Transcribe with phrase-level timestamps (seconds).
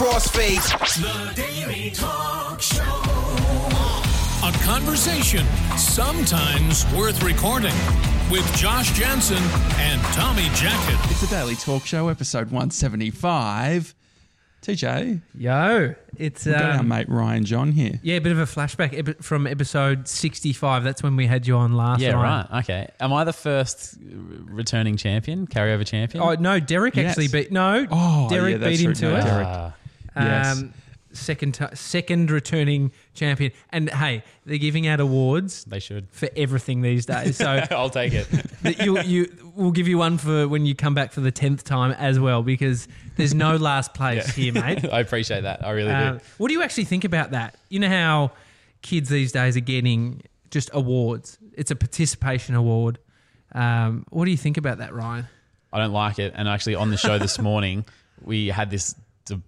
[0.00, 0.64] crossfade.
[0.96, 2.82] The Daily Talk Show.
[4.42, 5.44] A conversation
[5.76, 7.74] sometimes worth recording
[8.30, 9.36] with Josh Janssen
[9.78, 11.10] and Tommy Jackett.
[11.10, 13.94] It's the Daily Talk Show, episode 175.
[14.62, 17.98] TJ, Yo, it's we've got our um, mate Ryan Jon here.
[18.02, 20.84] yeah, a bit of a flashback from episode sixty-five.
[20.84, 22.02] That's when we had you on last.
[22.02, 22.46] Yeah, night.
[22.50, 22.58] right.
[22.64, 22.88] Okay.
[23.00, 26.22] Am I the first returning champion, carryover champion?
[26.22, 27.08] Oh no, Derek Yes.
[27.08, 27.50] actually beat.
[27.50, 28.96] No, Oh, Derek yeah, beat him right.
[28.96, 29.22] to No, it.
[29.24, 29.72] Derek.
[30.16, 30.58] Ah, Yes.
[30.58, 30.74] Um,
[31.12, 36.06] second, ti second returning champion, and hey, they're giving out awards they should.
[36.12, 37.36] for everything these days.
[37.36, 38.28] So I'll take it.
[38.84, 41.90] you you we'll give you one for when you come back for the tenth time
[41.92, 42.86] as well, because
[43.16, 44.84] there's no last place here, mate.
[44.92, 45.66] I appreciate that.
[45.66, 46.24] I really Um, do.
[46.38, 47.56] what do you actually think about that?
[47.70, 48.30] You know how
[48.82, 51.38] kids these days are getting just awards.
[51.56, 52.98] It's a participation award.
[53.52, 55.26] Um, what do you think about that, Ryan?
[55.72, 56.32] I don't like it.
[56.36, 57.84] And actually, on the show this morning,
[58.22, 58.94] we had this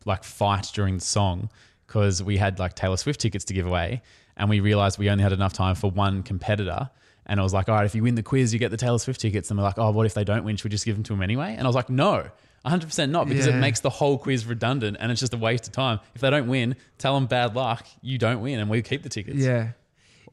[0.05, 1.51] like fight during the song
[1.87, 4.03] because we had like Taylor Swift tickets to give away,
[4.37, 6.91] and we realized we only had enough time for one competitor.
[7.27, 8.99] And I was like, all right, if you win the quiz, you get the Taylor
[8.99, 9.49] Swift tickets.
[9.51, 10.57] And we're like, oh, what if they don't win?
[10.57, 11.55] Should we just give them to them anyway?
[11.57, 12.27] And I was like, no,
[12.67, 13.57] 100% not, because Yeah.
[13.57, 16.01] it makes the whole quiz redundant and it's just a waste of time.
[16.17, 19.09] If they don't win, tell them bad luck, you don't win, and we keep the
[19.09, 19.39] tickets.
[19.39, 19.69] Yeah.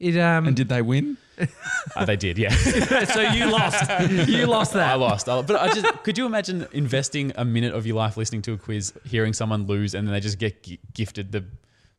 [0.00, 1.16] It um And did they win?
[1.96, 2.50] Uh, they did, yeah.
[3.06, 3.90] so you lost.
[4.28, 4.90] You lost that.
[4.90, 5.26] I lost.
[5.26, 8.52] I- But I just could you imagine investing a minute of your life listening to
[8.52, 11.44] a quiz, hearing someone lose, and then they just get gi- gifted the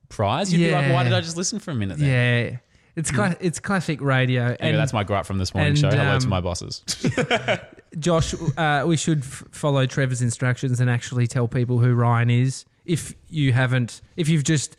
[0.09, 0.53] prize?
[0.53, 1.97] You'd be like, why did I just listen for a minute?
[1.97, 2.07] Then?
[2.51, 2.57] Yeah.
[2.95, 4.55] It's cla- it's classic radio.
[4.59, 5.89] Anyway, that's my gripe from this morning and, show.
[5.89, 6.83] Hello to um, my bosses.
[7.99, 12.65] Josh, uh, we should f- follow Trevor's instructions and actually tell people who Ryan is.
[12.85, 14.77] If you haven't, if you've just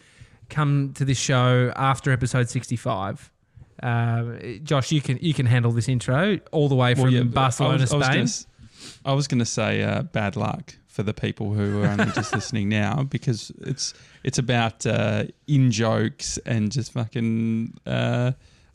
[0.53, 3.31] come to this show after episode sixty-five,
[3.83, 4.25] uh,
[4.63, 7.79] Josh, you can you can handle this intro all the way from Well, yeah, Barcelona,
[7.79, 8.17] I was, I was Spain.
[8.19, 8.31] gonna
[9.05, 12.33] I was going to say uh, bad luck for the people who are only just
[12.35, 13.95] listening now because it's
[14.25, 18.33] it's about uh, in jokes and just fucking uh,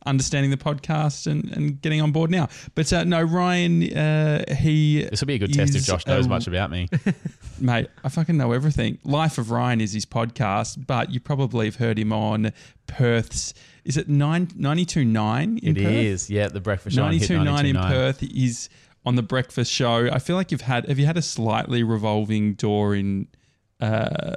[0.07, 2.49] understanding the podcast and, and getting on board now.
[2.75, 6.25] But uh, no, Ryan, uh, he this will be a good test if Josh knows
[6.25, 6.87] a- much about me.
[7.59, 8.97] Mate, I fucking know everything.
[9.03, 12.51] Life of Ryan is his podcast, but you probably have heard him on
[12.87, 13.53] Perth's.
[13.83, 15.59] Is it nine ninety two nine?
[15.63, 16.47] It is, yeah.
[16.47, 17.03] The breakfast show.
[17.03, 18.69] on Hit 92.9 in Perth is
[19.05, 20.09] on the breakfast show.
[20.11, 23.27] I feel like you've had have you had a slightly revolving door in
[23.79, 24.35] uh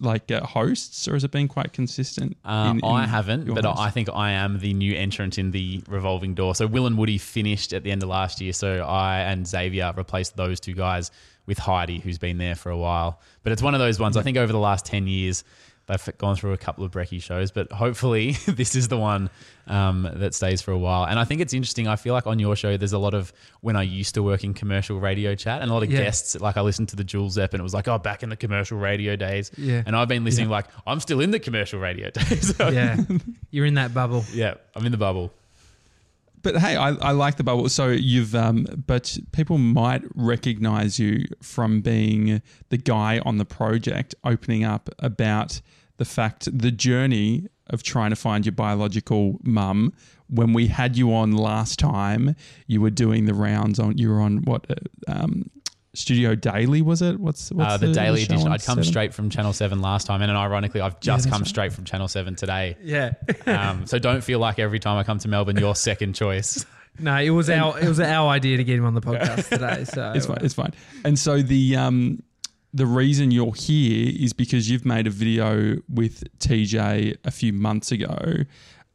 [0.00, 2.36] like uh, hosts or has it been quite consistent?
[2.44, 3.80] Uh, in- I haven't, but hosts?
[3.80, 6.54] I think I am the new entrant in the revolving door.
[6.54, 9.92] So Will and Woody finished at the end of last year, so I and Xavier
[9.96, 11.10] replaced those two guys
[11.46, 13.20] with Heidi, who's been there for a while.
[13.42, 14.16] But it's one of those ones.
[14.16, 15.44] I think over the last ten years,
[15.86, 19.30] they've gone through a couple of Brecky shows, but hopefully this is the one
[19.68, 21.04] um, that stays for a while.
[21.04, 21.86] And I think it's interesting.
[21.88, 24.42] I feel like on your show, there's a lot of when I used to work
[24.44, 25.98] in commercial radio chat, and a lot of Yeah.
[26.02, 26.34] guests.
[26.40, 28.36] Like I listened to the Jules Ep, and it was like, oh, back in the
[28.36, 29.50] commercial radio days.
[29.56, 29.82] Yeah.
[29.86, 32.56] And I've been listening like I'm still in the commercial radio days.
[32.56, 32.96] So, yeah,
[33.50, 34.24] you're in that bubble.
[34.32, 35.32] yeah, I'm in the bubble.
[36.42, 37.68] But hey, I, I like the bubble.
[37.68, 44.14] So you've, um, but people might recognize you from being the guy on the project,
[44.22, 45.60] opening up about
[45.96, 49.92] the fact, the journey of trying to find your biological mum.
[50.28, 52.34] When we had you on last time,
[52.66, 53.96] you were doing the rounds on.
[53.98, 54.66] You were on what?
[54.70, 54.74] Uh,
[55.08, 55.50] um,
[55.94, 57.18] Studio Daily was it?
[57.18, 58.48] What's, what's Uh, the, daily show edition.
[58.52, 58.84] I'd come Seven?
[58.84, 61.48] straight from Channel Seven last time, and then ironically, I've just that's come right.
[61.48, 62.76] straight from Channel Seven today.
[62.82, 63.12] Yeah.
[63.46, 66.64] Um, so don't feel like every time I come to Melbourne, you're second choice.
[66.98, 69.84] No, it was our it was our idea to get him on the podcast today.
[69.84, 70.38] So It's fine.
[70.40, 70.72] It's fine.
[71.04, 72.22] And so the um,
[72.76, 77.90] the reason you're here is because you've made a video with TJ a few months
[77.90, 78.44] ago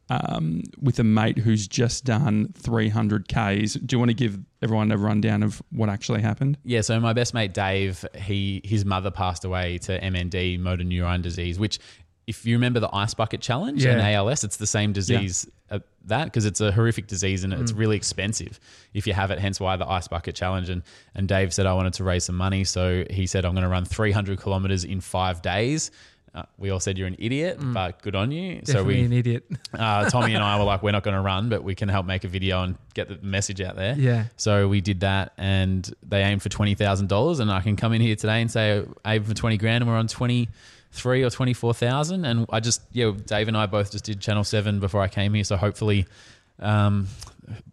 [0.08, 3.74] um, with a mate who's just done 300 Ks.
[3.74, 6.58] Do you want to give everyone a rundown of what actually happened?
[6.64, 11.20] Yeah, so my best mate Dave, he his mother passed away to MND, motor neurone
[11.20, 11.80] disease, which
[12.26, 16.24] if you remember the ice bucket challenge and ALS, it's the same disease uh, that
[16.26, 18.60] because it's a horrific disease and it's really expensive
[18.92, 19.38] if you have it.
[19.38, 20.68] Hence why the ice bucket challenge.
[20.68, 20.82] And
[21.14, 23.68] and Dave said I wanted to raise some money, so he said I'm going to
[23.68, 25.90] run 300 kilometers in five days.
[26.34, 28.60] Uh, we all said you're an idiot, but good on you.
[28.64, 29.44] so definitely we an idiot.
[29.78, 32.06] uh, Tommy and I were like, we're not going to run, but we can help
[32.06, 33.94] make a video and get the message out there.
[33.98, 34.24] Yeah.
[34.36, 37.92] So we did that, and they aimed for twenty thousand dollars, and I can come
[37.92, 40.48] in here today and say aim for twenty grand, and we're on twenty
[40.92, 42.24] three or twenty four thousand.
[42.24, 45.34] And I just yeah, Dave and I both just did Channel Seven before I came
[45.34, 46.06] here, so hopefully.
[46.60, 47.08] Um,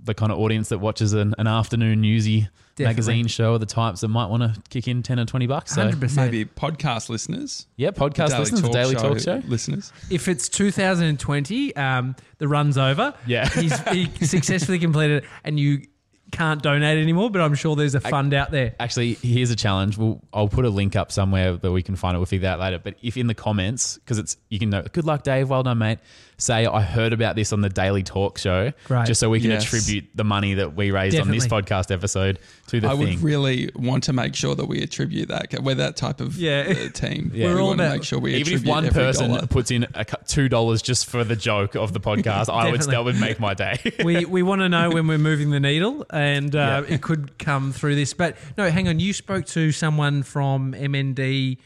[0.04, 2.86] the kind of audience that watches an, an afternoon newsy Definitely.
[2.86, 5.76] magazine show are the types that might want to kick in 10 or 20 bucks.
[5.76, 6.16] So, 100%.
[6.16, 9.42] Maybe podcast listeners, yeah, podcast listeners, the Daily Talk Show.
[9.48, 9.94] listeners.
[10.10, 13.14] If it's 2020, um, the run's over.
[13.28, 13.48] Yeah.
[13.50, 15.86] He's, he successfully completed it, and you
[16.32, 18.76] can't donate anymore, but I'm sure there's a fund out there.
[18.80, 19.98] Actually, here's a challenge.
[19.98, 22.20] We'll, I'll put a link up somewhere that we can find it.
[22.20, 22.80] We'll figure that out later.
[22.80, 25.50] But if in the comments, because it's you can know, good luck, Dave.
[25.50, 26.00] Well done, mate.
[26.40, 29.06] Say I heard about this on the Daily Talk Show, Great.
[29.06, 29.66] just so we can Yes.
[29.66, 33.00] attribute the money that we raised on this podcast episode to the I thing.
[33.00, 35.62] would really want to make sure that we attribute that.
[35.62, 36.64] We're that type of Yeah.
[36.86, 37.32] uh, team.
[37.36, 37.48] Yeah.
[37.50, 39.48] we We're all want to make sure we Even if one person dollar.
[39.48, 43.04] puts in a, two dollars just for the joke of the podcast, I would that
[43.04, 43.78] would make my day.
[44.06, 46.96] we we want to know when we're moving the needle, and uh, Yeah.
[46.96, 48.14] it could come through this.
[48.14, 49.00] But no, hang on.
[49.02, 51.58] You spoke to someone from MND,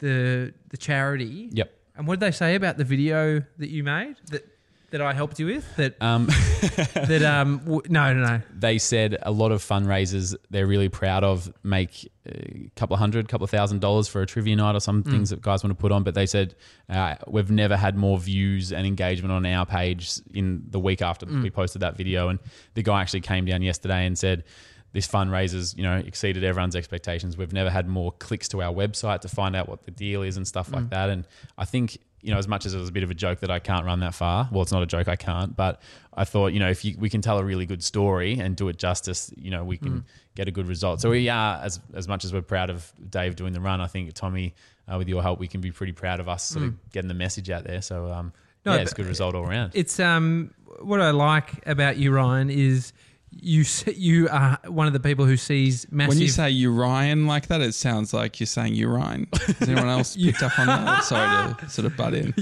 [0.00, 1.48] the the charity.
[1.52, 1.72] Yep.
[1.98, 4.46] And what did they say about the video that you made that
[4.90, 5.76] that I helped you with?
[5.76, 6.26] That Um,
[6.94, 8.40] that um w- no no no.
[8.56, 13.28] they said a lot of fundraisers they're really proud of make a couple of hundred,
[13.28, 15.80] couple of thousand dollars for a trivia night or some things that guys want to
[15.80, 16.04] put on.
[16.04, 16.54] But they said
[16.88, 21.26] uh, we've never had more views and engagement on our page in the week after
[21.26, 22.28] we posted that video.
[22.28, 22.38] And
[22.74, 24.44] the guy actually came down yesterday and said.
[24.92, 27.36] This fundraiser's, you know, exceeded everyone's expectations.
[27.36, 30.36] We've never had more clicks to our website to find out what the deal is
[30.36, 31.10] and stuff like that.
[31.10, 31.26] And
[31.58, 33.50] I think, you know, as much as it was a bit of a joke that
[33.50, 35.80] I can't run that far, well, it's not a joke, I can't, but
[36.14, 38.68] I thought, you know, if you, we can tell a really good story and do
[38.68, 40.04] it justice, you know, we can
[40.34, 41.00] get a good result.
[41.02, 43.86] So we are, as, as much as we're proud of Dave doing the run, I
[43.88, 44.54] think Tommy,
[44.90, 47.14] uh, with your help, we can be pretty proud of us sort of getting the
[47.14, 47.82] message out there.
[47.82, 48.32] So, um,
[48.64, 49.72] No, yeah, it's a good result all around.
[49.74, 52.92] It's um what I like about you, Ryan, is
[53.30, 53.64] you
[53.94, 56.10] you are one of the people who sees massive.
[56.10, 59.28] When you say Urian like that, it sounds like you're saying urine.
[59.32, 61.04] Has anyone else picked up on that?
[61.04, 62.34] Sorry to sort of butt in.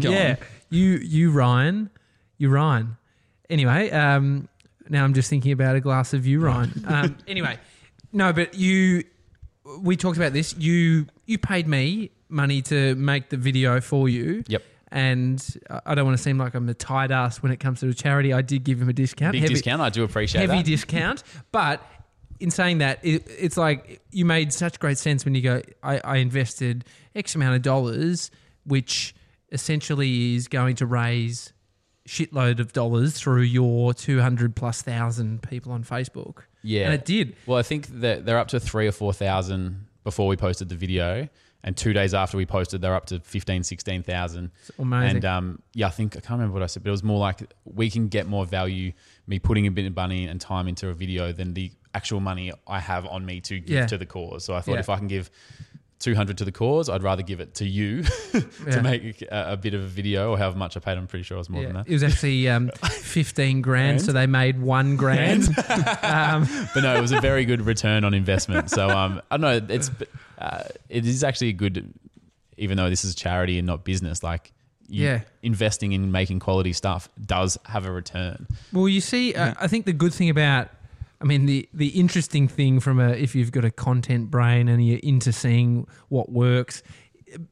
[0.00, 0.36] Go yeah.
[0.40, 0.46] on.
[0.70, 1.90] You you Ryan,
[2.38, 2.96] you Ryan.
[3.48, 4.48] Anyway, um,
[4.88, 6.84] now I'm just thinking about a glass of Ryan.
[6.86, 7.58] Um, anyway,
[8.12, 9.04] no, but you.
[9.80, 10.56] We talked about this.
[10.56, 14.42] You you paid me money to make the video for you.
[14.48, 14.62] Yep.
[14.92, 15.44] And
[15.86, 17.94] I- don't want to seem like I'm a tight ass when it comes to a
[17.94, 18.32] charity.
[18.32, 19.32] I did give him a discount.
[19.32, 19.80] Big Heavy- discount.
[19.82, 20.50] I do appreciate it.
[20.50, 20.66] heavy that.
[20.68, 21.22] discount.
[21.52, 21.82] But
[22.40, 26.00] in saying that, it, it's like you made such great sense when you go, I,
[26.02, 26.84] I invested
[27.14, 28.30] X amount of dollars,
[28.64, 29.14] which
[29.52, 31.52] essentially is going to raise
[32.08, 36.38] shitload of dollars through your 200 plus thousand people on Facebook.
[36.62, 36.86] Yeah.
[36.86, 37.36] And it did.
[37.46, 41.28] Well, I think that they're up to three or 4,000 before we posted the video.
[41.62, 44.50] And two days after we posted, they're up to 15, 16,000.
[44.78, 45.16] amazing.
[45.16, 47.18] And um, yeah, I think, I can't remember what I said, but it was more
[47.18, 48.92] like we can get more value
[49.26, 52.52] me putting a bit of money and time into a video than the actual money
[52.66, 53.86] I have on me to give Yeah.
[53.88, 54.44] to the cause.
[54.44, 54.80] So I thought Yeah.
[54.80, 55.30] if I can give
[56.00, 58.04] 200 to the cause, I'd rather give it to you
[58.34, 58.40] Yeah.
[58.72, 60.98] to make a, a bit of a video or however much I paid.
[60.98, 61.88] I'm pretty sure it was more Yeah, than that.
[61.88, 65.48] it was actually um, 15 grand, so they made one grand.
[66.02, 68.70] um, but no, it was a very good return on investment.
[68.70, 69.74] So um, I don't know.
[69.74, 69.90] It's
[70.38, 71.92] uh, it is actually a good,
[72.56, 74.22] even though this is charity and not business.
[74.22, 74.52] Like
[74.88, 75.20] Yeah.
[75.42, 78.46] investing in making quality stuff does have a return.
[78.72, 80.68] Well, you see, uh, I think the good thing about,
[81.20, 84.84] I mean, the the interesting thing from a if you've got a content brain and
[84.86, 86.82] you're into seeing what works,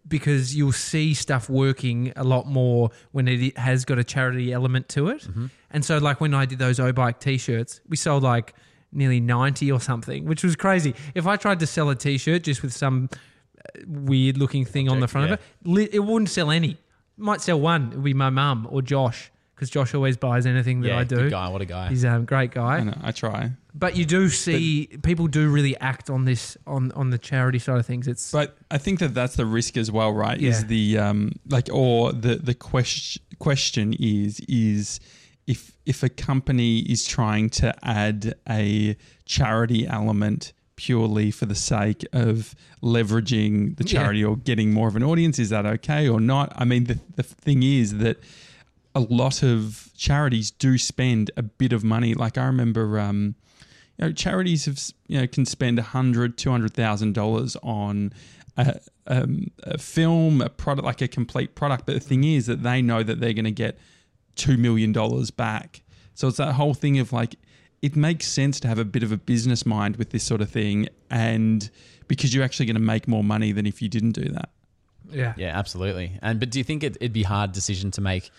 [0.06, 4.88] because you'll see stuff working a lot more when it has got a charity element
[4.90, 5.28] to it.
[5.70, 8.54] And so, like when I did those oBike T-shirts, we sold like
[8.90, 10.94] nearly ninety or something, which was crazy.
[11.14, 15.00] If I tried to sell a T-shirt just with some uh, weird looking thing on
[15.00, 16.78] the Object, front of it, it wouldn't sell any.
[17.18, 17.92] Might sell one.
[17.92, 21.04] It would be my mum or Josh because Josh always buys anything that yeah, I
[21.04, 21.16] do.
[21.16, 21.48] good guy.
[21.48, 21.88] What a guy.
[21.88, 22.76] He's a great guy.
[22.76, 23.50] I know, I try.
[23.74, 27.78] But you do see people do really act on this on on the charity side
[27.78, 28.06] of things.
[28.06, 30.38] It's But I think that that's the risk as well, right?
[30.38, 30.50] Yeah.
[30.50, 35.00] Is the um like or the the question question is is
[35.48, 42.06] if if a company is trying to add a charity element purely for the sake
[42.12, 44.00] of leveraging the Yeah.
[44.00, 46.52] charity or getting more of an audience, is that okay or not?
[46.56, 48.18] I mean, the the thing is that
[48.98, 52.14] a lot of charities do spend a bit of money.
[52.14, 53.36] Like I remember, um,
[53.96, 58.12] you know, charities have you know can spend a hundred, two hundred thousand dollars on
[58.56, 61.86] a, um, a film, a product, like a complete product.
[61.86, 63.78] But the thing is that they know that they're going to get
[64.34, 65.82] two million dollars back.
[66.14, 67.36] So it's that whole thing of like
[67.80, 70.50] it makes sense to have a bit of a business mind with this sort of
[70.50, 71.70] thing, and
[72.08, 74.50] because you're actually going to make more money than if you didn't do that.
[75.08, 75.34] yeah.
[75.36, 76.18] Yeah, absolutely.
[76.20, 78.30] And but do you think it, it'd be a hard decision to make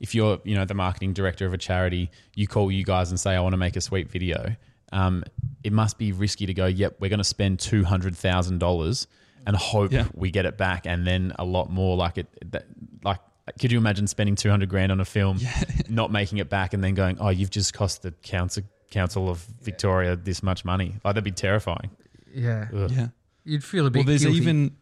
[0.00, 2.10] if you're you know the marketing director of a charity?
[2.34, 4.56] You call you guys and say, "I want to make a sweet video."
[4.92, 5.22] Um,
[5.62, 6.66] it must be risky to go.
[6.66, 9.06] Yep, we're going to spend two hundred thousand dollars
[9.46, 10.06] and hope Yeah.
[10.14, 11.96] we get it back, and then a lot more.
[11.96, 12.66] Like it, that,
[13.04, 13.20] like.
[13.58, 15.38] Could you imagine spending two hundred grand on a film,
[15.88, 19.38] not making it back, and then going, "Oh, you've just cost the council council of
[19.62, 20.90] Victoria this much money"?
[21.04, 21.90] Like that'd be terrifying.
[22.32, 22.68] Yeah.
[22.72, 22.90] Ugh.
[22.92, 23.08] Yeah.
[23.44, 24.36] You'd feel a bit Well, there's guilty.
[24.38, 24.76] even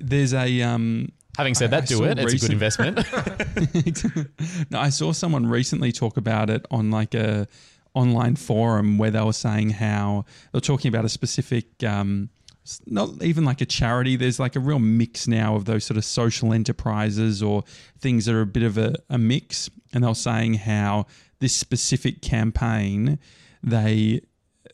[0.00, 2.18] there's a um Having said I- that, I do saw it.
[2.18, 2.96] It's a good investment.
[4.70, 7.48] no, I saw someone recently talk about it on like a
[7.94, 11.82] online forum where they were saying how they were talking about a specific.
[11.82, 12.30] Um,
[12.86, 14.16] not even like a charity.
[14.16, 17.62] There's like a real mix now of those sort of social enterprises or
[18.00, 19.68] things that are a bit of a, a mix.
[19.92, 21.04] And they were saying how
[21.40, 23.18] this specific campaign,
[23.62, 24.22] they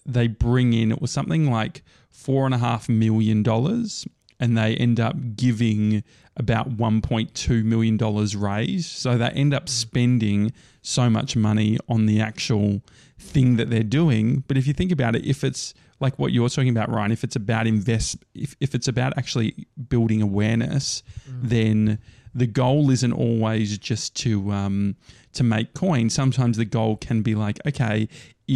[0.06, 4.06] they bring in it was something like four and a half million dollars
[4.38, 6.02] and they end up giving
[6.40, 8.90] about 1.2 million dollars raised.
[8.90, 12.80] So they end up spending so much money on the actual
[13.18, 14.42] thing that they're doing.
[14.49, 17.23] But if you think about it if it's like what you're talking about Ryan if
[17.23, 21.02] it's about invest if, if it's about actually building awareness
[21.42, 21.99] then
[22.35, 24.97] the goal isn't always just to um,
[25.32, 26.11] to make coin.
[26.11, 28.09] Sometimes the goal can be like, okay,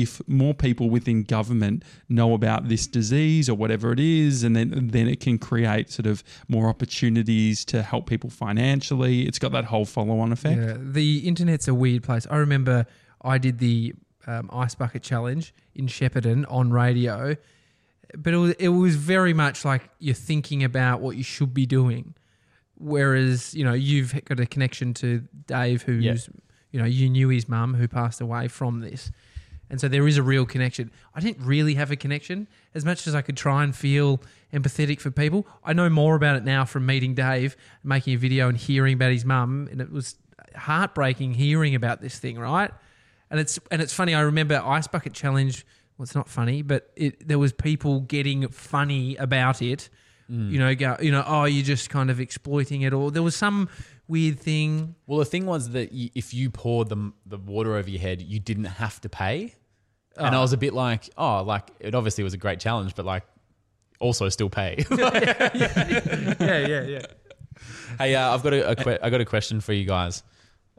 [0.03, 4.89] if more people within government know about this disease or whatever it is, and then
[4.93, 9.23] then it can create sort of more opportunities to help people financially.
[9.29, 10.61] It's got that whole follow on effect.
[10.61, 12.27] Yeah, the internet's a weird place.
[12.31, 12.87] I remember
[13.23, 13.95] I did the
[14.27, 17.37] um, ice bucket challenge in Shepparton on radio,
[18.17, 21.67] but it was, it was very much like you're thinking about what you should be
[21.67, 22.15] doing.
[22.77, 26.17] Whereas you know you've got a connection to Dave, who's Yeah.
[26.73, 29.13] you know you knew his mum who passed away from this,
[29.71, 30.91] and so there is a real connection.
[31.15, 34.21] I didn't really have a connection as much as I could try and feel
[34.53, 35.47] empathetic for people.
[35.65, 39.13] I know more about it now from meeting Dave, making a video, and hearing about
[39.13, 40.17] his mum, and it was
[40.57, 42.71] heartbreaking hearing about this thing, right?
[43.31, 44.15] And it's and it's funny.
[44.15, 45.65] I remember Ice Bucket Challenge.
[45.97, 49.89] Well, it's not funny, but it, there was people getting funny about it.
[50.31, 50.51] Mm.
[50.51, 53.37] You know, go, you know, oh, you're just kind of exploiting it, or there was
[53.37, 53.69] some
[54.09, 54.95] weird thing.
[55.07, 58.21] Well, the thing was that y if you poured the the water over your head,
[58.23, 59.55] you didn't have to pay.
[60.17, 63.05] And I was a bit like, oh, like it obviously was a great challenge, but
[63.05, 63.25] like
[63.99, 64.85] also still pay.
[64.91, 67.03] yeah, yeah, yeah.
[67.99, 70.23] hey, uh, I've got a, a que- I got a question for you guys.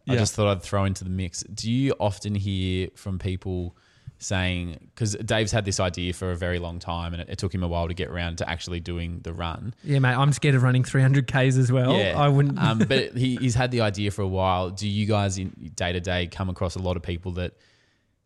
[0.07, 0.19] I Yeah.
[0.19, 1.43] just thought I'd throw into the mix.
[1.43, 3.75] Do you often hear from people
[4.19, 7.53] saying because Dave's had this idea for a very long time, and it, it took
[7.53, 9.73] him a while to get around to actually doing the run.
[9.83, 10.15] Yeah, mate.
[10.15, 11.97] I'm scared of running 300 k's as well.
[11.97, 12.59] Yeah, I wouldn't.
[12.59, 14.69] Um, but he, he's had the idea for a while.
[14.69, 17.53] Do you guys in day to day come across a lot of people that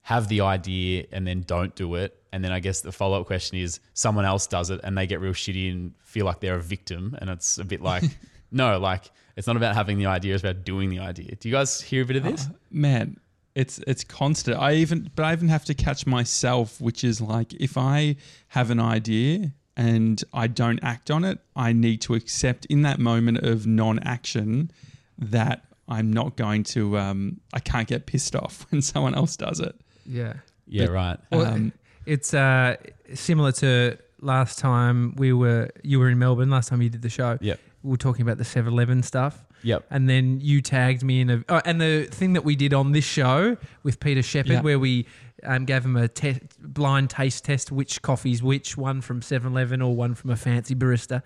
[0.02, 2.16] have the idea and then don't do it?
[2.32, 5.08] And then I guess the follow up question is someone else does it and they
[5.08, 7.18] get real shitty and feel like they're a victim.
[7.20, 8.04] And it's a bit like,
[8.52, 11.36] no, like it's not about having the idea, it's about doing the idea.
[11.36, 12.48] Do you guys hear a bit of this?
[12.70, 13.18] man
[13.62, 17.54] it's it's constant i even but i even have to catch myself which is like
[17.56, 18.16] if i
[18.50, 23.00] have an idea and i don't act on it i need to accept in that
[23.00, 24.72] moment of non-action
[25.18, 29.60] that i'm not going to um i can't get pissed off when someone else does
[29.60, 29.76] it
[30.06, 30.34] yeah.
[30.68, 31.20] yeah, right.
[31.32, 31.74] Well, Um,
[32.06, 32.78] it's uh,
[33.14, 35.70] similar to last time we were.
[35.84, 37.38] You were in Melbourne last time you did the show.
[37.42, 37.60] Yep.
[37.84, 39.46] We were talking about the 7-Eleven stuff.
[39.64, 39.86] Yep.
[39.90, 41.44] And then you tagged me in a.
[41.50, 44.62] Oh, and the thing that we did on this show with Peter Shepherd, Yeah.
[44.62, 45.06] where we
[45.44, 49.96] um, gave him a te- blind taste test, which coffee's which, one from 7-Eleven or
[49.96, 51.22] one from a fancy barista.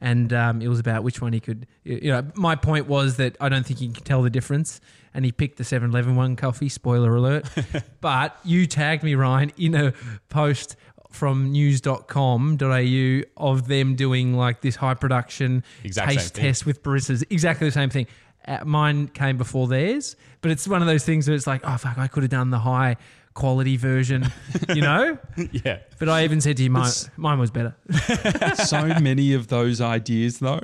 [0.00, 1.66] And um, it was about which one he could.
[1.84, 4.80] You know, my point was that I don't think he can tell the difference.
[5.14, 7.48] And he picked the 7 Eleven one coffee, spoiler alert.
[8.00, 9.92] but you tagged me, Ryan, in a
[10.28, 10.74] post
[11.14, 17.24] from news.com.au of them doing like this high production Exact taste test with baristas.
[17.30, 18.06] Exactly the same thing.
[18.46, 21.76] Uh, mine came before theirs, but it's one of those things where it's like, oh,
[21.78, 22.96] fuck, I could have done the high
[23.32, 24.30] quality version,
[24.68, 25.18] you know?
[25.50, 25.78] yeah.
[25.98, 27.74] But I even said to you, mine, mine was better.
[28.64, 30.60] so many of those ideas though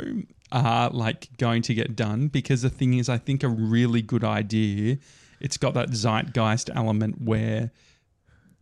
[0.52, 4.25] are like going to get done because the thing is i think a really good
[4.25, 4.99] idea
[5.40, 7.71] it's got that zeitgeist element where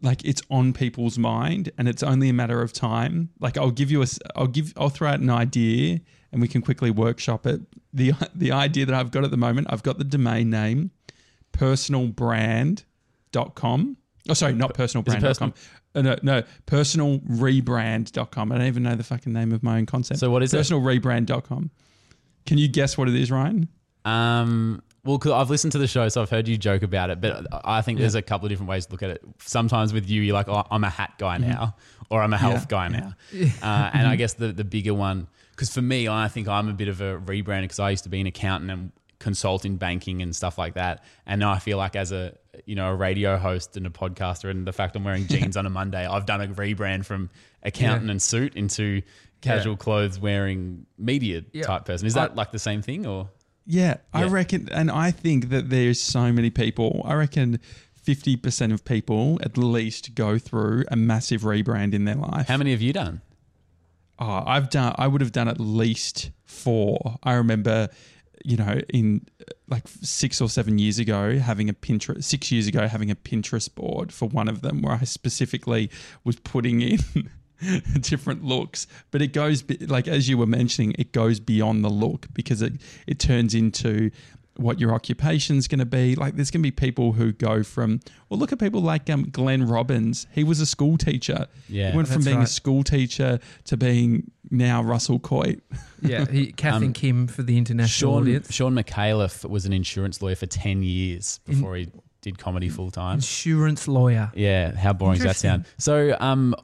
[0.02, 3.90] like it's on people's mind and it's only a matter of time like i'll give
[3.90, 6.00] you a i'll give i'll throw out an idea
[6.30, 7.60] and we can quickly workshop it
[7.92, 10.90] the the idea that i've got at the moment i've got the domain name
[11.52, 13.96] personalbrand.com
[14.28, 15.54] oh sorry not personalbrand.com
[15.94, 18.52] uh, no, no, personalrebrand.com.
[18.52, 20.20] I don't even know the fucking name of my own concept.
[20.20, 20.58] So what is it?
[20.58, 21.70] Personalrebrand.com.
[22.46, 23.68] Can you guess what it is, Ryan?
[24.04, 27.20] Um, well, 'cause I've listened to the show, so I've heard you joke about it.
[27.20, 29.22] But I think there's a couple of different ways to look at it.
[29.38, 31.74] Sometimes with you, you're like, oh, I'm a hat guy now,
[32.10, 32.78] or I'm a health Yeah.
[32.78, 33.14] guy now.
[33.62, 36.72] Uh, and I guess the the bigger one, because for me, I think I'm a
[36.74, 40.22] bit of a rebrand because I used to be an accountant and consult in banking
[40.22, 41.02] and stuff like that.
[41.26, 42.34] And now I feel like as a
[42.66, 45.64] you know a radio host and a podcaster, and the fact I'm wearing jeans on
[45.66, 47.30] a Monday, I've done a rebrand from
[47.62, 48.10] accountant Yeah.
[48.12, 49.02] and suit into
[49.40, 51.64] casual clothes wearing media Yeah.
[51.64, 52.06] type person.
[52.06, 53.28] Is that like the same thing or?
[53.70, 54.32] Yeah, I Yeah.
[54.32, 57.02] reckon, and I think that there's so many people.
[57.04, 57.58] I reckon
[58.02, 62.48] 50% of people at least go through a massive rebrand in their life.
[62.48, 63.20] How many have you done?
[64.18, 64.94] Oh, I've done.
[64.96, 67.18] I would have done at least four.
[67.22, 67.88] I remember
[68.44, 72.68] you know, in uh, like six or seven years ago, having a Pinterest, six years
[72.68, 75.90] ago, having a Pinterest board for one of them where I specifically
[76.22, 77.00] was putting in
[78.00, 78.86] different looks.
[79.10, 82.74] But it goes, like, as you were mentioning, it goes beyond the look because it,
[83.06, 84.10] it turns into
[84.56, 86.16] what your occupation's going to be.
[86.16, 89.28] Like, there's going to be people who go from, well, look at people like um,
[89.30, 90.26] Glenn Robbins.
[90.32, 91.46] He was a school teacher.
[91.68, 91.90] Yeah.
[91.92, 95.60] He went from That's being a school teacher to being now Russell Coight.
[96.02, 98.52] Yeah, he, Kath Um, and Kim for the international Sean audience.
[98.52, 101.88] Shaun Micallef was an insurance lawyer for ten years before he
[102.22, 103.16] did comedy full time.
[103.16, 104.32] Insurance lawyer.
[104.34, 105.66] Yeah, how boring does that sound?
[105.78, 106.54] So, um,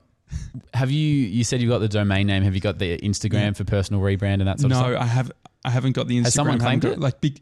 [0.73, 1.01] have you?
[1.01, 2.43] You said you got the domain name.
[2.43, 4.93] Have you got the Instagram for personal rebrand and that sort no, of stuff?
[4.93, 5.33] No, I have.
[5.65, 6.25] I haven't got the Instagram.
[6.25, 6.99] Has someone I claimed it?
[6.99, 7.41] Like big.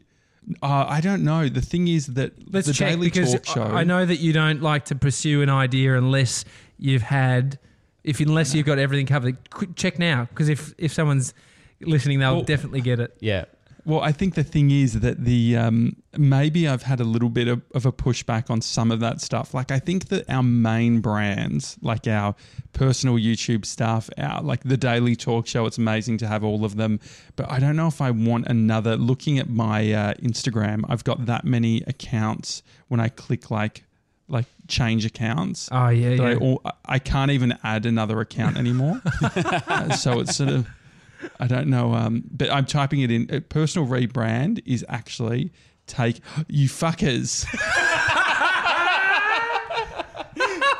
[0.61, 1.47] Uh, I don't know.
[1.47, 3.63] The thing is that Let's the check Daily because Talk Show.
[3.63, 6.43] I I know that you don't like to pursue an idea unless
[6.77, 7.59] you've had,
[8.03, 9.49] if unless you've got everything covered.
[9.49, 11.33] Quick, check now because if if someone's
[11.81, 13.15] listening, they'll Well- definitely get it.
[13.19, 13.45] Yeah,
[13.85, 17.47] Well, I think the thing is that the um, maybe I've had a little bit
[17.49, 19.53] of, of a pushback on some of that stuff.
[19.53, 22.33] Like I think that our main brands, like our
[22.71, 26.77] personal YouTube stuff, our like the Daily Talk Show, it's amazing to have all of
[26.77, 26.99] them.
[27.35, 28.95] But I don't know if I want another.
[28.95, 32.63] Looking at my uh, Instagram, I've got that many accounts.
[32.87, 33.83] When I click like
[34.29, 36.37] like change accounts, Oh yeah, I, yeah.
[36.37, 39.01] all, I can't even add another account anymore.
[39.97, 40.67] So it's sort of,
[41.39, 41.93] I don't know.
[41.93, 43.27] Um, but I'm typing it in.
[43.49, 45.51] Personal rebrand is actually
[45.87, 47.45] take you fuckers.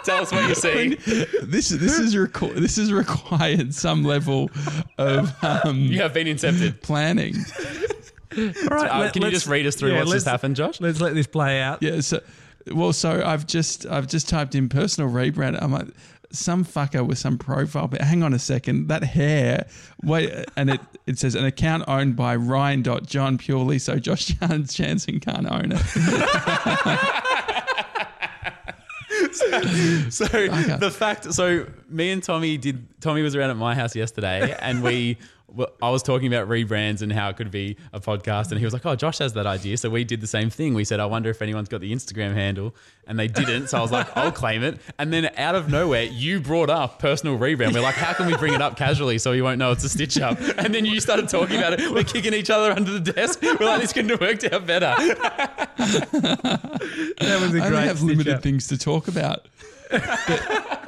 [0.04, 0.96] tell us what you see.
[1.44, 4.50] this this is requ- this is required some level
[4.98, 6.82] of um, you have been incepted.
[6.82, 7.36] planning.
[8.38, 8.44] All
[8.78, 10.82] right, Uh, let- can you just read us through yeah, what's just happened, Josh?
[10.82, 11.82] Let's let this play out.
[11.84, 12.00] Yeah.
[12.02, 12.20] So,
[12.72, 15.62] well, so I've just I've just typed in personal rebrand.
[15.62, 15.88] I'm like
[16.34, 19.68] some fucker with some profile, but hang on a second, that hair.
[20.04, 24.26] Wait, and it it says an account owned by Ryan Dot Jon purely, so Josh
[24.26, 25.82] Janssen can't own it.
[30.10, 33.02] So the fact, so me and Tommy did.
[33.02, 35.18] Tommy was around at my house yesterday, and we.
[35.56, 38.66] Well, I was talking about rebrands and how it could be a podcast, and he
[38.66, 40.74] was like, "Oh, Josh has that idea." So we did the same thing.
[40.74, 42.74] We said, "I wonder if anyone's got the Instagram handle,"
[43.08, 43.68] and they didn't.
[43.68, 47.00] So I was like, "I'll claim it." And then out of nowhere, you brought up
[47.00, 47.74] personal rebrand.
[47.74, 49.90] We're like, "How can we bring it up casually so he won't know it's a
[49.90, 51.92] stitch up?" And then you started talking about it.
[51.92, 53.42] We're kicking each other under the desk.
[53.42, 54.96] We're like, "This couldn't have worked out better."
[57.20, 58.44] That was a I only great have limited up.
[58.44, 59.48] things to talk about.
[59.90, 60.02] But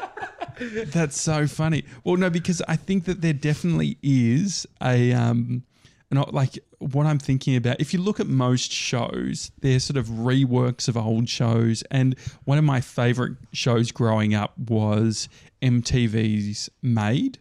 [0.59, 1.83] that's so funny.
[2.03, 5.63] Well, no, because I think that there definitely is a um,
[6.11, 7.79] not like what I'm thinking about.
[7.79, 12.15] If you look at most shows, they're sort of reworks of old shows, and
[12.45, 15.29] one of my favorite shows growing up was
[15.61, 17.39] MTV's Made.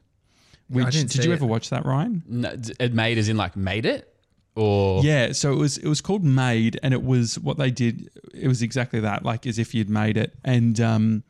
[0.69, 1.35] Which didn't did you it.
[1.35, 2.23] ever watch that, Ryan?
[2.27, 4.15] No, it made as in like made it,
[4.57, 8.09] or Yeah, so it was it was called Made, and it was what they did.
[8.33, 11.23] It was exactly that, like as if you'd made it, and um,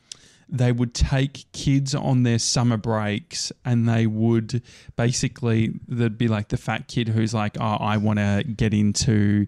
[0.49, 4.63] they would take kids on their summer breaks, and they would
[4.97, 9.47] basically there'd be like the fat kid who's like, oh, I want to get into,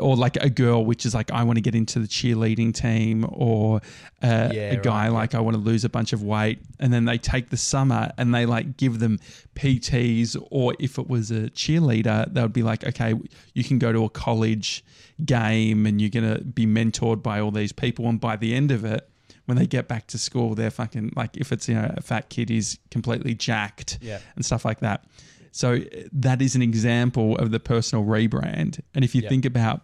[0.00, 3.26] or like a girl which is like, I want to get into the cheerleading team,
[3.30, 3.80] or
[4.22, 6.92] uh, Yeah, a guy right, like I want to lose a bunch of weight, and
[6.92, 9.18] then they take the summer and they like give them
[9.54, 13.14] PTs, or if it was a cheerleader, they would be like, okay,
[13.54, 14.84] you can go to a college
[15.24, 18.84] game and you're gonna be mentored by all these people, and by the end of
[18.84, 19.08] it.
[19.46, 22.30] When they get back to school, they're fucking like if it's you know a fat
[22.30, 24.18] kid is completely jacked Yeah.
[24.36, 25.04] and stuff like that.
[25.52, 25.80] So uh,
[26.12, 28.80] that is an example of the personal rebrand.
[28.94, 29.28] And if you Yeah.
[29.28, 29.82] think about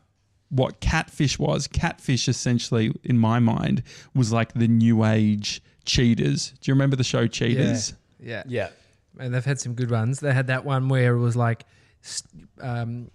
[0.48, 3.82] what catfish was, catfish essentially, in my mind,
[4.14, 6.54] was like the new age cheaters.
[6.60, 7.94] Do you remember the show Cheaters?
[8.18, 8.42] Yeah.
[8.46, 8.68] yeah,
[9.18, 10.20] And they've had some good ones.
[10.20, 11.64] They had that one where it was like
[12.60, 13.10] um,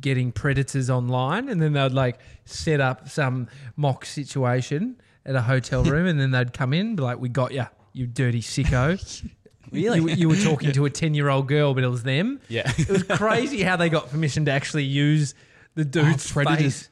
[0.00, 5.82] getting predators online, and then they'd like set up some mock situation at a hotel
[5.84, 8.98] room, and then they'd come in, be like, "We got you, you dirty sicko."
[9.72, 9.98] Really?
[9.98, 12.38] You, you were talking to a ten-year-old girl, but it was them.
[12.48, 12.70] yeah.
[12.78, 15.34] It was crazy how they got permission to actually use
[15.74, 16.62] the oh, dude's Predators.
[16.82, 16.88] face.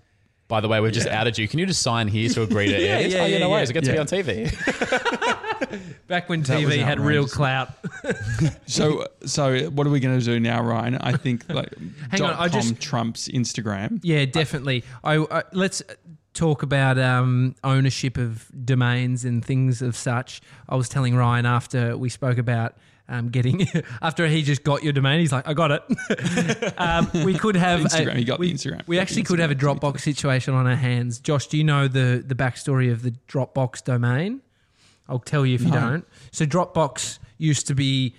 [0.48, 1.46] By the way, we've just outed you.
[1.46, 3.12] Can you just sign here to agree to Yeah, air this?
[3.12, 3.52] yeah, oh, yeah, yeah, no yeah.
[3.52, 3.70] worries.
[3.70, 4.02] It gets Yeah.
[4.04, 6.06] to be on TV.
[6.08, 7.68] Back when That TV had real clout.
[8.66, 10.96] So, so what are we going to do now, Ryan?
[10.96, 11.72] I think like
[12.10, 14.00] Hang dot on, I just- trumps Instagram.
[14.02, 14.82] Yeah, definitely.
[15.04, 15.82] I, I let's
[16.34, 20.40] talk about um, ownership of domains and things of such.
[20.68, 22.74] I was telling Ryan after we spoke about
[23.08, 23.68] um, getting
[24.02, 25.20] after he just got your domain.
[25.20, 26.74] He's like, I got it.
[26.78, 28.86] um, we could have Instagram, A, he got the we, Instagram.
[28.86, 31.18] We the actually could have a Dropbox situation on our hands.
[31.18, 34.40] Josh, do you know the the backstory of the Dropbox domain?
[35.08, 36.06] I'll tell you if you don't.
[36.30, 38.14] So Dropbox used to be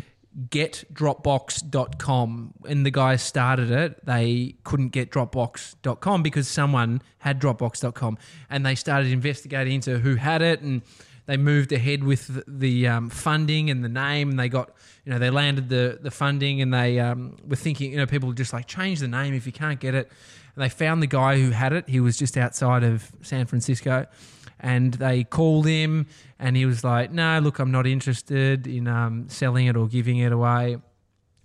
[0.50, 2.54] getdropbox.com.
[2.68, 4.06] And the guys started it.
[4.06, 8.18] They couldn't get dropbox.com because someone had dropbox.com.
[8.50, 10.82] And they started investigating into who had it and
[11.26, 14.32] they moved ahead with the, um, funding and the name.
[14.32, 14.74] And they got,
[15.06, 18.32] you know, they landed the, the funding and they um, were thinking, you know, people
[18.34, 20.12] just like, change the name if you can't get it.
[20.56, 21.90] And they found the guy who had it.
[21.90, 24.08] He was just outside of San Francisco
[24.64, 26.08] and they called him
[26.40, 30.18] and he was like no look i'm not interested in um, selling it or giving
[30.18, 30.78] it away.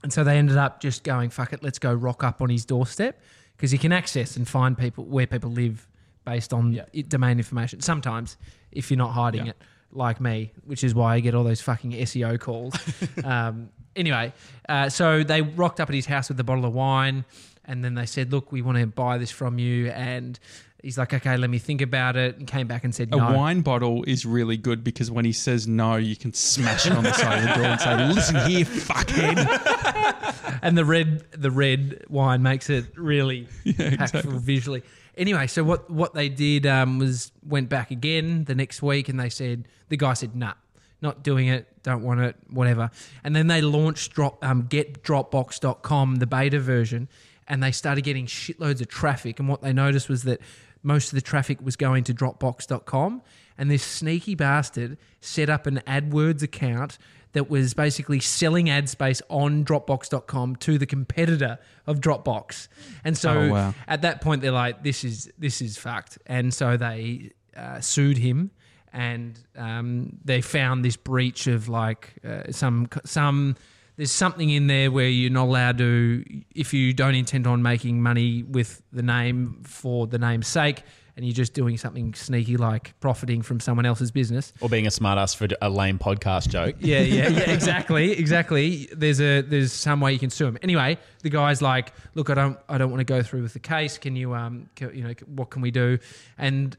[0.04, 2.64] And so they ended up just going fuck it let's go rock up on his
[2.64, 3.20] doorstep
[3.56, 5.88] because he can access and find people where people live
[6.24, 7.80] based on it, domain information.
[7.80, 8.36] Sometimes
[8.70, 9.50] if you're not hiding Yeah.
[9.50, 9.56] it
[9.90, 12.74] like me which is why i get all those fucking seo calls.
[13.24, 14.32] Um, anyway
[14.68, 17.24] uh, so they rocked up at his house with a bottle of wine
[17.64, 20.38] and then they said look we want to buy this from you and
[20.82, 23.32] He's like, okay, let me think about it, and came back and said A no.
[23.32, 27.02] wine bottle is really good because when he says no, you can smash it on
[27.02, 32.04] the side of the door and say, "Listen here, fuckhead." and the red the red
[32.08, 34.82] wine makes it really impactful visually.
[35.16, 39.18] Anyway, so what what they did um, was went back again the next week, and
[39.18, 40.54] they said the guy said, "Nah,
[41.02, 42.90] not doing it, don't want it, whatever."
[43.24, 47.08] And then they launched drop um, getdropbox.com, the beta version,
[47.48, 49.40] and they started getting shitloads of traffic.
[49.40, 50.40] And what they noticed was that
[50.82, 53.22] most of the traffic was going to dropbox.com
[53.56, 56.98] and this sneaky bastard set up an AdWords account
[57.32, 62.68] that was basically selling ad space on dropbox.com to the competitor of Dropbox.
[63.04, 63.74] And so Oh, wow.
[63.86, 66.18] at that point they're like this is this is fucked.
[66.26, 68.50] And so they uh, sued him
[68.92, 73.56] and um, they found this breach of like uh, some some
[73.98, 78.00] there's something in there where you're not allowed to if you don't intend on making
[78.02, 80.82] money with the name for the name's sake
[81.16, 84.90] and you're just doing something sneaky like profiting from someone else's business Or being a
[84.90, 86.76] smartass for a lame podcast joke.
[86.80, 88.88] yeah, yeah, yeah, exactly, exactly.
[88.96, 90.58] There's a there's some way you can sue him.
[90.62, 93.58] Anyway, the guy's like, look, I don't I don't want to go through with the
[93.58, 93.98] case.
[93.98, 95.98] Can you um, ca- you know, what can we do?
[96.38, 96.76] And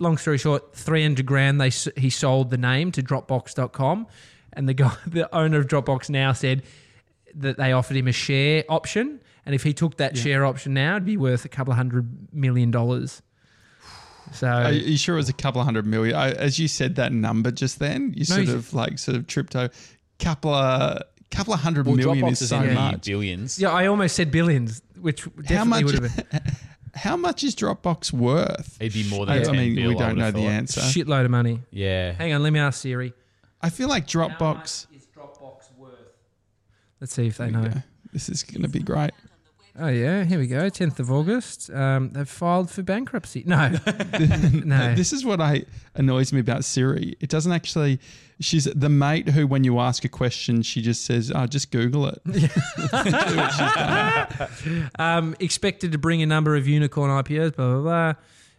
[0.00, 1.60] long story short, three hundred grand.
[1.60, 4.08] They he sold the name to Dropbox.com,
[4.56, 6.62] and the guy, the owner of Dropbox, now said
[7.34, 10.92] that they offered him a share option, and if he took that share option now,
[10.96, 13.22] it'd be worth a couple of hundred million dollars.
[14.32, 16.16] So Are you sure it was a couple of hundred million?
[16.16, 19.54] I, as you said that number just then, you sort of like sort of tripped
[19.54, 19.72] over.
[20.18, 23.04] Couple of couple of hundred Well, million Dropbox is is so in much.
[23.06, 23.60] billions.
[23.60, 25.84] yeah, I almost said billions, which definitely How much?
[25.84, 26.40] would have been.
[26.94, 28.76] How much is Dropbox worth?
[28.80, 30.80] It'd be more I, than I 10 mean, bill, we don't know have the answer.
[30.80, 31.60] Shitload of money.
[31.70, 32.10] Yeah.
[32.12, 33.12] Hang on, let me ask Siri.
[33.60, 34.86] I feel like Dropbox.
[34.94, 35.90] is Dropbox worth?
[37.00, 37.62] Let's see if they know.
[37.62, 37.80] Yeah,
[38.12, 39.12] this is going to be great.
[39.78, 40.70] Oh yeah, here we go.
[40.70, 41.68] Tenth of August.
[41.70, 43.42] Um, they've filed for bankruptcy.
[43.46, 43.68] No,
[44.64, 44.94] no.
[44.94, 45.64] This is what I
[45.94, 47.14] annoys me about Siri.
[47.20, 48.00] It doesn't actually.
[48.40, 52.06] She's the mate who, when you ask a question, she just says, "Oh, just Google
[52.06, 52.22] it."
[54.98, 57.56] Um, expected to bring a number of unicorn IPOs.
[57.56, 58.14] Blah blah blah.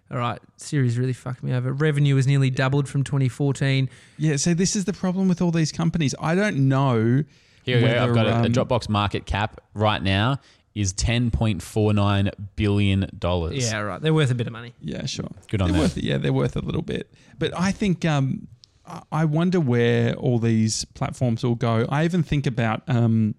[0.10, 1.74] All right, Siri's really fucked me over.
[1.74, 3.90] Revenue has nearly doubled from 2014.
[4.18, 4.38] Yeah.
[4.38, 6.16] So this is the problem with all these companies.
[6.20, 7.24] I don't know.
[7.64, 7.88] Here we go.
[7.88, 10.40] whether, I've got a, a um, Dropbox market cap right now
[10.76, 13.70] is ten point four nine billion dollars.
[13.70, 14.02] Yeah, right.
[14.02, 14.74] They're worth a bit of money.
[14.80, 15.28] Yeah, sure.
[15.50, 15.82] Good on they're them.
[15.82, 17.14] worth, Yeah, they're worth a little bit.
[17.38, 18.48] But I think um,
[18.86, 21.86] I- I wonder where all these platforms will go.
[21.90, 23.36] I even think about um,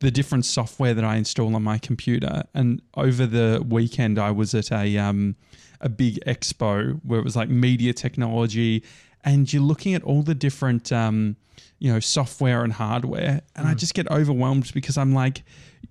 [0.00, 2.42] the different software that I install on my computer.
[2.54, 5.36] And over the weekend, I was at a um,
[5.80, 8.82] a big expo where it was like media technology,
[9.24, 11.36] and you're looking at all the different um,
[11.78, 15.42] you know software and hardware, and I just get overwhelmed because I'm like.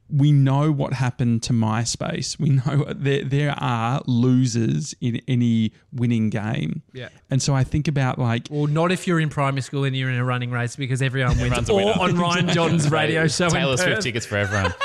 [0.08, 2.40] We know what happened to MySpace.
[2.40, 6.84] We know there there are losers in any winning game.
[6.94, 7.10] Yeah.
[7.32, 10.12] And so I think about like Well, not if you're in primary school and you're
[10.12, 11.58] in a running race because everyone wins.
[11.58, 11.92] Everyone's or winner.
[12.00, 13.50] on Ryan Jon's radio show.
[13.50, 14.76] Taylor Swift tickets for everyone.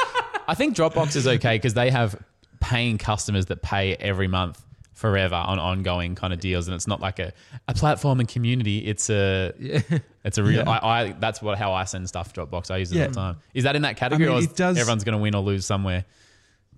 [0.49, 2.17] I think Dropbox is okay because they have
[2.61, 4.63] paying customers that pay every month
[5.01, 7.33] forever on ongoing kind of deals, and it's not like a,
[7.67, 8.79] a platform and community.
[8.87, 9.81] It's a yeah.
[10.25, 10.59] it's a real.
[10.65, 10.71] Yeah.
[10.71, 12.71] I, I that's what how I send stuff to Dropbox.
[12.71, 13.03] I use it Yeah.
[13.05, 13.37] all the time.
[13.55, 15.65] Is that in that category, mean, or it does- everyone's going to win or lose
[15.65, 16.05] somewhere?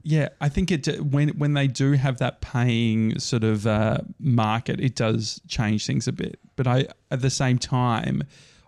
[0.04, 4.80] Yeah, I think it when when they do have that paying sort of uh, market,
[4.80, 6.38] it does change things a bit.
[6.56, 8.22] But I at the same time,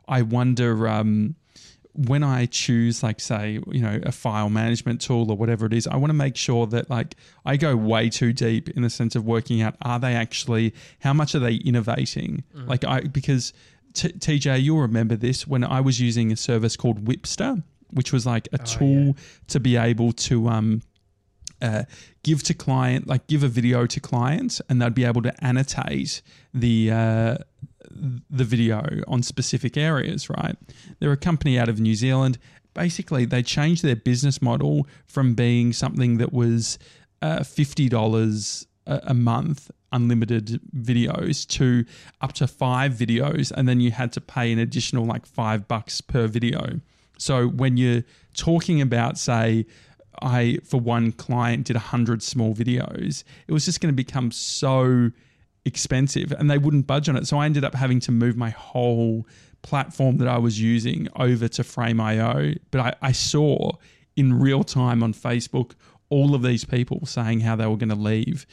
[0.07, 1.35] I wonder um,
[1.95, 5.87] when I choose, like say, you know, a file management tool or whatever it is.
[5.87, 9.15] I want to make sure that like I go way too deep in the sense
[9.15, 12.43] of working out are they actually how much are they innovating?
[12.67, 13.53] Like I because
[13.95, 18.27] T- TJ, you'll remember this when I was using a service called Wipster, which was
[18.27, 20.83] like a tool to be able to um,
[21.63, 21.85] uh,
[22.25, 26.23] give to client, like give a video to clients, and they'd be able to annotate
[26.53, 27.37] the uh,
[27.95, 30.57] the video on specific areas, right?
[30.99, 32.39] They're a company out of New Zealand.
[32.75, 36.79] Basically, they changed their business model from being something that was
[37.23, 41.85] uh, $50 a, a month, unlimited videos, to
[42.21, 43.53] up to five videos.
[43.53, 46.81] And then you had to pay an additional like five bucks per video.
[47.19, 48.03] So when you're
[48.35, 49.67] talking about, say,
[50.23, 55.11] I, for one client, did 100 small videos, it was just going to become so
[55.65, 57.27] expensive and they wouldn't budge on it.
[57.27, 59.27] So I ended up having to move my whole
[59.63, 62.55] platform that I was using over to Frame.io.
[62.71, 63.73] But I, I saw
[64.17, 65.73] in real time on Facebook
[66.11, 68.47] all of these people saying how they were going to leave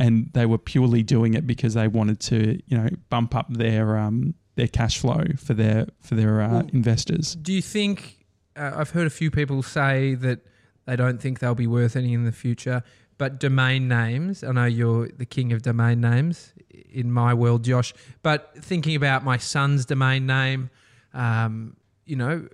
[0.00, 3.98] and they were purely doing it because they wanted to, you know, bump up their
[3.98, 7.34] um their cash flow for their for their uh, investors.
[7.34, 8.24] Do you think
[8.56, 10.46] uh, I've heard a few people say that
[10.86, 12.82] they don't think they'll be worth any in the future,
[13.22, 16.52] but domain names, I know you're the king of domain names
[16.90, 20.70] in my world, Josh, but thinking about my son's domain name,
[21.14, 22.48] um, you know,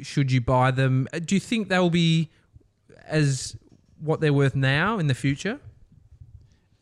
[0.00, 1.06] should you buy them?
[1.12, 2.30] Uh, Do you think they'll be
[3.04, 3.58] as
[4.00, 5.60] what they're worth now in the future?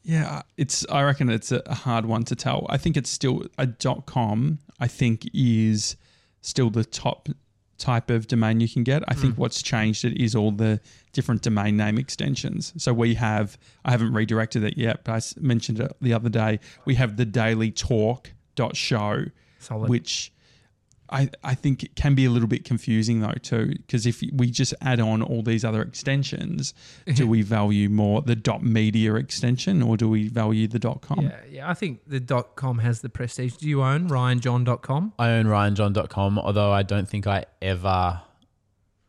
[0.04, 0.86] Yeah, it's.
[0.88, 2.68] I reckon it's a hard one to tell.
[2.70, 4.60] I think it's still a dot com.
[4.78, 5.96] I think is
[6.40, 7.28] still the top
[7.78, 9.02] type of domain you can get.
[9.08, 9.40] I think hmm.
[9.40, 10.80] what's changed it is all the
[11.12, 12.72] different domain name extensions.
[12.76, 13.58] So we have.
[13.84, 16.60] I haven't redirected it yet, but I mentioned it the other day.
[16.84, 19.26] We have the daily talk dot show,
[19.58, 19.88] Solid.
[19.88, 20.32] which.
[21.10, 24.50] I, I think it can be a little bit confusing though too because if we
[24.50, 26.72] just add on all these other extensions,
[27.06, 27.28] do mm-hmm.
[27.28, 31.26] we value more the dot media extension or do we value the dot com?
[31.26, 31.70] Yeah, yeah.
[31.70, 33.56] I think the dot com has the prestige.
[33.56, 35.12] Do you own ryanjon.com?
[35.18, 38.22] I own ryanjon.com, although I don't think I ever.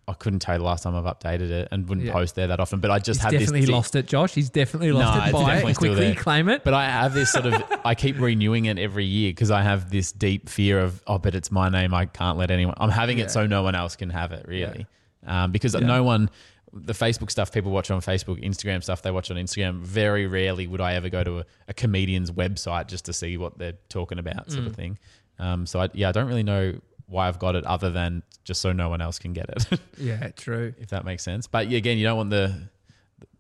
[0.07, 2.13] I couldn't tell you the last time I've updated it and wouldn't Yeah.
[2.13, 2.79] post there that often.
[2.79, 3.69] But I just He's have definitely this.
[3.71, 4.35] lost it, Josh.
[4.35, 5.43] He's definitely lost No, it.
[5.43, 6.63] Buy it quickly, claim it.
[6.63, 9.89] But I have this sort of, I keep renewing it every year because I have
[9.89, 11.93] this deep fear of, oh, but it's my name.
[11.93, 13.25] I can't let anyone, I'm having Yeah.
[13.25, 14.85] it so no one else can have it, really.
[15.25, 16.29] Um, because no one,
[16.71, 20.67] the Facebook stuff people watch on Facebook, Instagram stuff they watch on Instagram, very rarely
[20.67, 24.19] would I ever go to a, a comedian's website just to see what they're talking
[24.19, 24.67] about, sort Mm.
[24.67, 24.97] of thing.
[25.39, 26.75] Um, so, I, yeah, I don't really know
[27.07, 30.29] why I've got it other than just so no one else can get it, yeah,
[30.29, 30.73] true.
[30.79, 31.47] if that makes sense.
[31.47, 32.55] But yeah, again, you don't want the,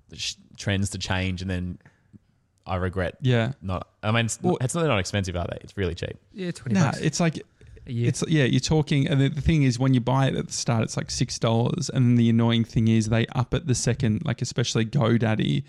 [0.09, 1.77] the sh- trends to change and then
[2.65, 3.53] I regret Yeah.
[3.61, 3.87] not.
[4.01, 5.57] I mean, it's, Well- it's not, they're not expensive, are they?
[5.61, 6.17] It's really cheap.
[6.33, 7.37] Yeah, twenty Nah, bucks it's like
[7.87, 8.07] a year.
[8.09, 10.53] it's yeah, you're talking and the, the thing is when you buy it at the
[10.53, 13.75] start it's like six dollars and then the annoying thing is they up it the
[13.75, 15.63] second, like especially GoDaddy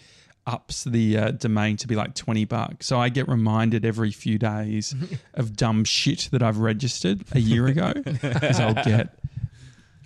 [0.47, 2.87] ups the uh, domain to be like 20 bucks.
[2.87, 4.95] So I get reminded every few days
[5.35, 9.19] of dumb shit that I've registered a year ago because I'll get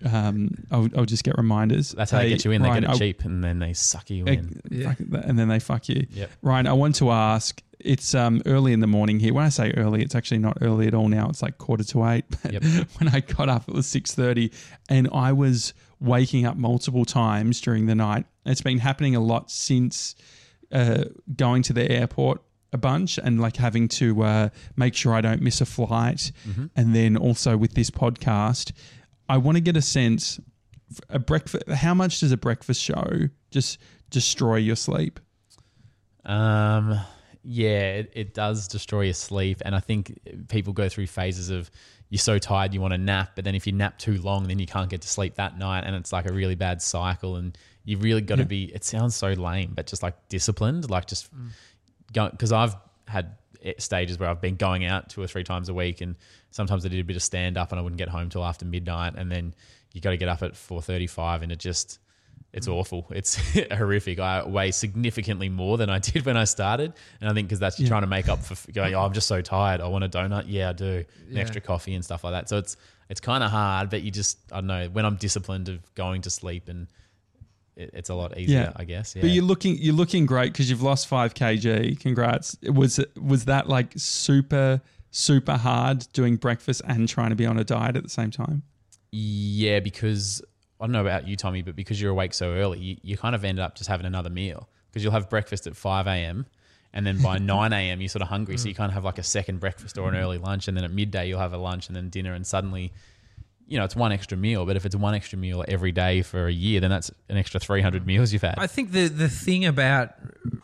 [0.04, 1.90] um I'll, I'll just get reminders.
[1.92, 2.62] That's how they Hey, get you in.
[2.62, 4.60] They Ryan, get it I'll- cheap, and then they suck you Eg- in.
[4.70, 4.94] Yeah.
[4.98, 6.06] and then they fuck you.
[6.10, 6.30] Yep.
[6.42, 7.62] Ryan, I want to ask.
[7.82, 9.32] It's um, early in the morning here.
[9.32, 11.30] When I say early, it's actually not early at all now.
[11.30, 12.24] It's like quarter to eight.
[12.42, 12.62] But Yep.
[12.98, 14.52] when I got up, it was six thirty,
[14.90, 18.24] and I was waking up multiple times during the night.
[18.46, 20.14] It's been happening a lot since
[20.72, 21.04] uh,
[21.36, 25.42] going to the airport a bunch and like having to uh, make sure I don't
[25.42, 26.32] miss a flight,
[26.76, 28.72] and then also with this podcast,
[29.28, 30.40] I want to get a sense.
[31.08, 31.68] A breakfast.
[31.68, 33.78] How much does a breakfast show just
[34.10, 35.20] destroy your sleep?
[36.24, 36.98] Um,
[37.42, 41.70] yeah, it, it does destroy your sleep, and I think people go through phases of
[42.10, 44.58] you're so tired you want to nap, but then if you nap too long, then
[44.58, 47.36] you can't get to sleep that night, and it's like a really bad cycle.
[47.36, 48.48] And you've really got to Yeah.
[48.48, 48.64] be.
[48.74, 51.50] It sounds so lame, but just like disciplined, like just mm.
[52.12, 52.76] go because I've
[53.06, 53.36] had
[53.78, 56.16] stages where I've been going out two or three times a week, and
[56.50, 58.64] sometimes I did a bit of stand up, and I wouldn't get home till after
[58.64, 59.54] midnight, and then
[59.92, 62.00] you got to get up at four thirty five, and it just
[62.52, 63.06] it's awful.
[63.10, 63.36] It's
[63.72, 64.18] horrific.
[64.18, 67.78] I weigh significantly more than I did when I started, and I think because that's
[67.78, 68.94] you're trying to make up for going.
[68.94, 69.80] Oh, I'm just so tired.
[69.80, 70.44] I want a donut.
[70.48, 71.04] Yeah, I do.
[71.30, 72.48] An extra coffee and stuff like that.
[72.48, 72.76] So it's
[73.08, 76.22] it's kind of hard, but you just I don't know when I'm disciplined of going
[76.22, 76.86] to sleep and.
[77.76, 78.72] It, it's a lot easier, Yeah.
[78.74, 79.14] I guess.
[79.14, 79.22] Yeah.
[79.22, 81.98] But you're looking you're looking great because you've lost five kg.
[82.00, 82.56] Congrats.
[82.64, 84.82] Was was that like super
[85.12, 88.64] super hard doing breakfast and trying to be on a diet at the same time?
[89.12, 90.42] Yeah, because
[90.80, 93.34] I don't know about you, Tommy, but because you're awake so early, you, you kind
[93.34, 96.46] of end up just having another meal because you'll have breakfast at 5 a.m.
[96.92, 98.00] and then by 9 a.m.
[98.00, 98.56] you're sort of hungry.
[98.56, 100.68] So you kind of have like a second breakfast or an early lunch.
[100.68, 102.32] And then at midday you'll have a lunch and then dinner.
[102.32, 102.92] And suddenly,
[103.68, 104.66] you know, it's one extra meal.
[104.66, 107.60] But if it's one extra meal every day for a year, then that's an extra
[107.60, 108.56] 300 meals you've had.
[108.58, 110.14] I think the the thing about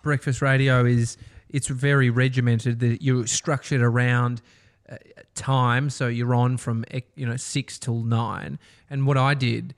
[0.02, 1.16] breakfast radio is
[1.50, 2.81] it's very regimented.
[2.81, 4.42] That you're structured around
[4.90, 4.96] uh,
[5.35, 8.59] time, so you're on from eh, you know six till nine.
[8.90, 9.74] And what I did,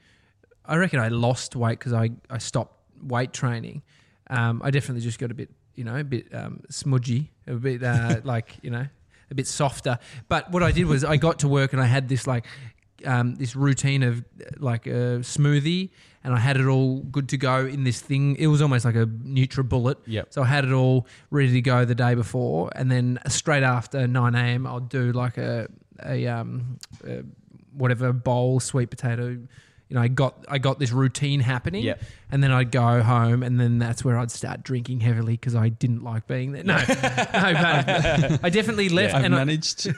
[0.68, 3.82] I reckon I lost weight because I I stopped weight training.
[4.30, 7.82] Um, I definitely just got a bit you know a bit um, smudgy, a bit
[7.82, 8.86] uh, like you know
[9.30, 9.98] a bit softer.
[10.28, 12.44] But what I did was I got to work and I had this like
[13.04, 14.24] um, this routine of
[14.58, 15.90] like a smoothie,
[16.24, 18.36] and I had it all good to go in this thing.
[18.36, 19.96] It was almost like a NutriBullet.
[20.06, 20.26] Yep.
[20.30, 24.06] So I had it all ready to go the day before, and then straight after
[24.06, 24.66] nine a.m.
[24.66, 25.68] I'll do like a
[26.04, 27.22] a um a
[27.72, 29.38] whatever bowl sweet potato.
[29.88, 32.02] You know, I got I got this routine happening, Yep.
[32.30, 35.70] and then I'd go home, and then that's where I'd start drinking heavily because I
[35.70, 36.62] didn't like being there.
[36.64, 39.88] No, no, but I definitely left, I've and I, managed.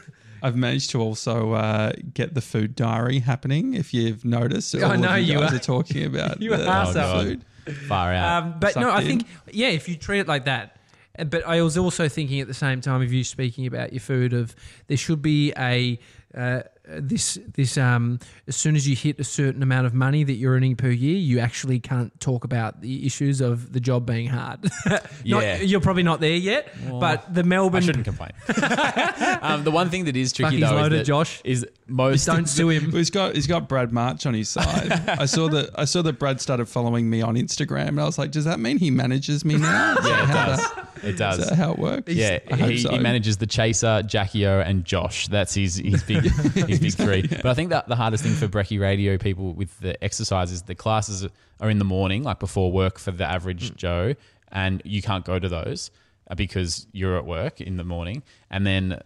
[0.43, 3.75] I've managed to also uh, get the food diary happening.
[3.75, 5.57] If you've noticed, all I know of you, you guys are.
[5.57, 5.59] are.
[5.59, 7.45] talking about You the, are the so- food.
[7.89, 8.43] Far out.
[8.45, 9.07] Um, but no, I in.
[9.07, 10.77] think yeah, if you treat it like that.
[11.19, 14.01] uh, But I was also thinking at the same time of you speaking about your
[14.01, 15.99] food of there should be a
[16.35, 16.63] uh,
[16.99, 20.55] this this um as soon as you hit a certain amount of money that you're
[20.55, 24.61] earning per year, you actually can't talk about the issues of the job being hard.
[24.87, 25.61] Not- Yeah.
[25.61, 28.31] you're probably not there yet, but the Melbourne I shouldn't complain.
[29.43, 31.41] um, the one thing that is tricky Bucky's though loaded, is, that Josh.
[31.45, 32.87] is most don't sue him.
[32.91, 34.91] Well, he's got he's got Brad March on his side.
[35.09, 38.19] I saw that I saw that Brad started following me on Instagram, and I was
[38.19, 39.97] like, does that mean he manages me now?
[39.99, 40.59] Is Yeah, it does.
[40.59, 41.49] that- It Is does.
[41.49, 42.13] that how it works?
[42.13, 42.91] Yeah, he, so.
[42.91, 45.29] he manages the Chaser, Jackie O, and Josh.
[45.29, 46.25] That's his his big
[46.69, 47.23] his big three.
[47.23, 50.63] But I think that the hardest thing for Brecky Radio people with the exercise is
[50.63, 51.27] the classes
[51.61, 53.33] are in the morning, like before work for the Mm.
[53.35, 54.15] average Joe,
[54.51, 55.91] and you can't go to those
[56.31, 59.01] uh, because you're at work in the morning, and then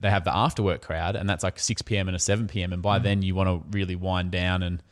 [0.00, 2.08] they have the after work crowd, and that's like six p.m.
[2.08, 2.72] and a seven p.m.
[2.72, 2.84] And Mm.
[2.84, 4.82] by then you want to really wind down and.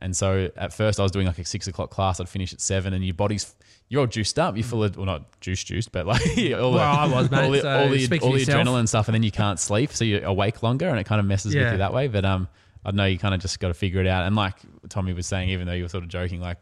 [0.00, 2.20] And so at first I was doing like a six o'clock class.
[2.20, 3.52] I'd finish at seven, and your body's
[3.88, 4.56] you're all juiced up.
[4.56, 7.50] You're full of well, not juice juiced, but like all the, I was, mate, all
[7.50, 10.24] the, so all the, all the adrenaline stuff, and then you can't sleep, so you're
[10.24, 12.08] awake longer, and it kind of messes with you that way.
[12.08, 12.48] But um,
[12.84, 14.26] I know you kind of just got to figure it out.
[14.26, 14.54] And like
[14.88, 16.58] Tommy was saying, even though you were sort of joking, like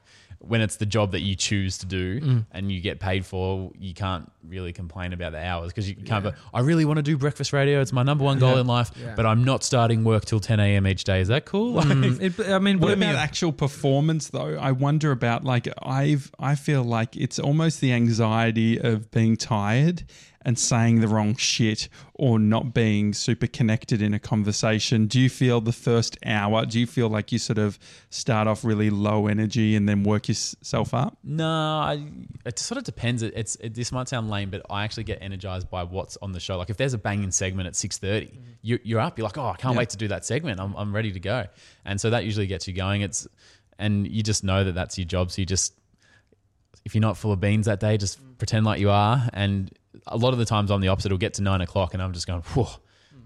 [0.48, 2.46] when it's the job that you choose to do Mm.
[2.52, 6.22] and you get paid for, you can't really complain about the hours because you can't.
[6.24, 7.80] But I really want to do breakfast radio.
[7.80, 9.14] It's my number one goal in life, Yeah.
[9.16, 10.86] but I'm not starting work till 10 a.m.
[10.86, 11.20] each day.
[11.20, 11.72] Is that cool?
[11.72, 14.56] Like, Mm, it- I mean, What put me- about actual performance though?
[14.60, 20.04] I wonder about like I've I feel like it's almost the anxiety of being tired
[20.46, 25.08] and saying the wrong shit or not being super connected in a conversation.
[25.08, 26.64] Do you feel the first hour?
[26.64, 27.80] Do you feel like you sort of
[28.10, 31.18] start off really low energy and then work yourself up?
[31.24, 32.06] No, I,
[32.44, 33.24] it sort of depends.
[33.24, 36.30] It, it's it, this might sound lame, but I actually get energized by what's on
[36.30, 36.56] the show.
[36.56, 38.52] Like if there's a banging segment at six thirty, mm-hmm.
[38.62, 39.18] you, you're up.
[39.18, 39.78] You're like, oh, I can't Yeah.
[39.78, 40.60] wait to do that segment.
[40.60, 41.46] I'm, I'm ready to go.
[41.84, 43.02] And so that usually gets you going.
[43.02, 43.26] It's
[43.80, 45.32] and you just know that that's your job.
[45.32, 45.74] So you just
[46.84, 48.38] if you're not full of beans that day, just mm.
[48.38, 49.28] pretend like you are.
[49.32, 51.06] And a lot of the times I'm the opposite.
[51.08, 52.66] It'll get to nine o'clock and I'm just going, whew.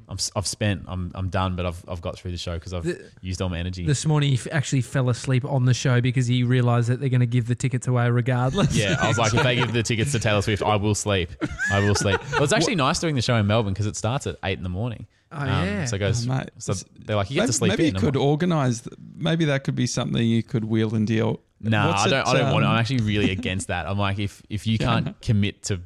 [0.08, 2.74] I'm, s- I've spent, I'm, I'm done, but I've, I've got through the show because
[2.74, 3.86] I've The- used all my energy.
[3.86, 7.08] this morning he f- actually fell asleep on the show because he realised that they're
[7.08, 8.74] going to give the tickets away regardless.
[8.74, 11.30] Yeah, I was like, if they give the tickets to Taylor Swift, I will sleep.
[11.70, 12.18] I will sleep.
[12.32, 14.64] Well, it's actually nice doing the show in Melbourne because it starts at eight in
[14.64, 15.06] the morning.
[15.30, 15.84] Um, Oh, yeah.
[15.84, 16.26] So it goes.
[16.28, 16.50] Oh, mate.
[16.58, 16.72] so
[17.06, 17.94] they're like, you get maybe, to sleep maybe in.
[17.94, 18.88] you could organize.
[19.14, 21.38] Maybe that could be something you could wheel and deal.
[21.60, 22.20] No, What's I don't.
[22.22, 22.64] it, I don't want.
[22.64, 22.66] it.
[22.66, 23.86] um, I'm actually really against that.
[23.86, 25.80] I'm like, if if you can't commit to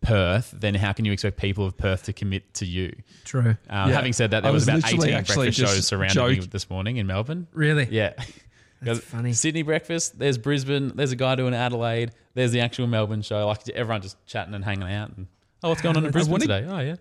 [0.00, 2.94] Perth, then how can you expect people of Perth to commit to you?
[3.24, 3.56] True.
[3.68, 3.96] Um, Yeah.
[3.96, 6.96] Having said that, I there was, was about 18 breakfast shows surrounding me this morning
[6.98, 7.46] in Melbourne.
[7.52, 7.88] Really?
[7.90, 8.12] Yeah.
[8.82, 9.32] That's funny.
[9.32, 10.18] Sydney breakfast.
[10.18, 10.92] There's Brisbane.
[10.94, 12.12] There's a guy doing Adelaide.
[12.34, 13.46] There's the actual Melbourne show.
[13.46, 15.16] Like everyone just chatting and hanging out.
[15.16, 15.26] And
[15.62, 16.66] oh, what's going on in Brisbane wanna- today?
[16.68, 16.96] Oh yeah.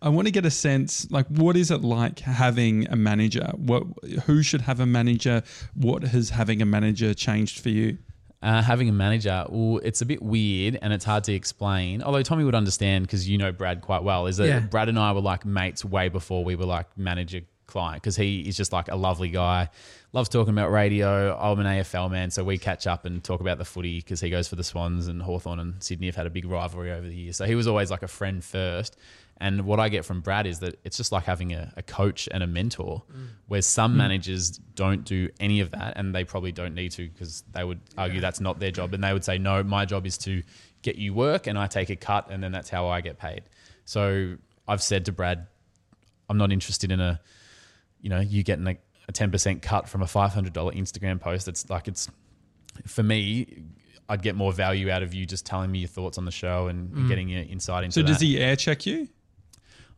[0.00, 3.50] I want to get a sense, like, what is it like having a manager?
[3.54, 3.84] What,
[4.26, 5.42] who should have a manager?
[5.74, 7.96] What has having a manager changed for you?
[8.44, 12.02] Uh, having a manager, well, it's a bit weird and it's hard to explain.
[12.02, 14.26] Although Tommy would understand because you know Brad quite well.
[14.26, 14.60] Is that Yeah.
[14.60, 18.42] Brad and I were like mates way before we were like manager client because he
[18.42, 19.70] is just like a lovely guy,
[20.12, 21.34] loves talking about radio.
[21.36, 24.28] I'm an AFL man, so we catch up and talk about the footy because he
[24.28, 27.16] goes for the Swans and Hawthorn and Sydney have had a big rivalry over the
[27.16, 27.38] years.
[27.38, 28.96] So he was always like a friend first.
[29.38, 32.28] And what I get from Brad is that it's just like having a, a coach
[32.30, 33.26] and a mentor, mm.
[33.48, 33.96] where some mm.
[33.96, 37.80] managers don't do any of that, and they probably don't need to because they would
[37.98, 40.42] argue that's not their job, and they would say, "No, my job is to
[40.82, 43.42] get you work, and I take a cut, and then that's how I get paid."
[43.84, 44.36] So
[44.68, 45.46] I've said to Brad,
[46.28, 47.20] "I'm not interested in a,
[48.00, 48.76] you know, you getting a,
[49.08, 51.48] a 10% cut from a $500 Instagram post.
[51.48, 52.08] It's like it's
[52.86, 53.64] for me."
[54.06, 56.68] I'd get more value out of you just telling me your thoughts on the show
[56.68, 57.08] and mm.
[57.08, 58.08] getting your insight into So, that.
[58.08, 59.08] does he air check you?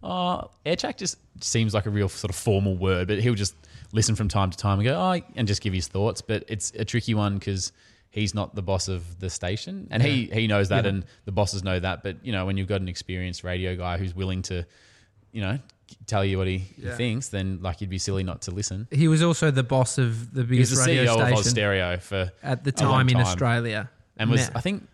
[0.02, 3.54] Uh, aircheck just seems like a real sort of formal word, but he'll just
[3.92, 6.20] listen from time to time and go, oh, and just give his thoughts.
[6.22, 7.72] But it's a tricky one because
[8.10, 11.62] he's not the boss of the station, and he he knows that, and the bosses
[11.64, 12.02] know that.
[12.02, 14.66] But you know, when you've got an experienced radio guy who's willing to,
[15.32, 15.58] you know,
[16.06, 18.88] tell you what he, he thinks, then like you'd be silly not to listen.
[18.90, 21.28] He was also the boss of the He was biggest the radio CEO of Oz
[21.28, 23.16] station Stereo for at the time in.
[23.16, 23.90] Australia.
[24.16, 24.86] and was I think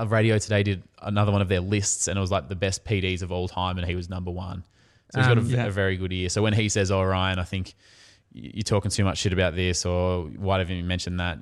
[0.00, 2.84] uh, Radio Today did another one of their lists, and it was like the best
[2.84, 4.64] PDs of all time, and he was number one.
[5.12, 5.66] So he's got a, Um, yeah.
[5.66, 6.28] a very good ear.
[6.28, 7.74] So when he says, "Oh, Ryan, I think
[8.32, 11.38] you're talking too much shit about this," or why haven't you mentioned that?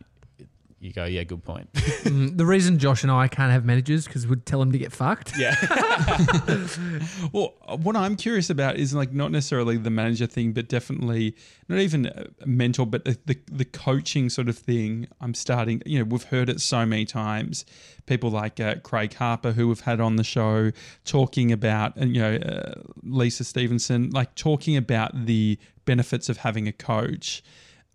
[0.85, 1.73] You go, "Yeah, good point."
[2.05, 4.93] Mm, the reason Josh and I can't have managers because we'd tell them to get
[4.93, 5.33] fucked.
[5.39, 5.55] yeah,
[7.33, 11.35] Well, what I'm curious about is like not necessarily the manager thing, but definitely
[11.71, 15.09] not even uh, mental, but the, the the coaching sort of thing.
[15.23, 15.81] I'm starting.
[15.87, 17.65] You know, we've heard it so many times.
[18.05, 20.73] People like uh, Craig Harper, who we've had on the show,
[21.07, 26.69] talking about, and you know, uh, Lisa Stevenson, like talking about the benefits of having
[26.69, 27.43] a coach.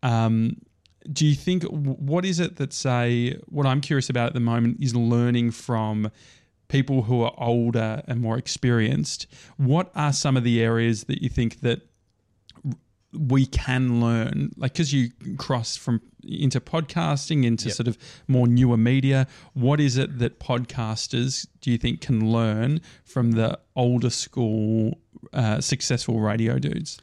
[0.01, 0.57] Um,
[1.11, 4.77] do you think what is it that say what I'm curious about at the moment
[4.79, 6.11] is learning from
[6.67, 9.25] people who are older and more experienced?
[9.57, 11.81] What are some of the areas that you think that
[13.11, 14.51] we can learn?
[14.55, 17.75] Like because you cross from into podcasting into Yep.
[17.75, 17.97] sort of
[18.27, 23.57] more newer media what is it that podcasters do you think can learn from the
[23.77, 24.99] older school
[25.31, 26.99] uh, successful radio dudes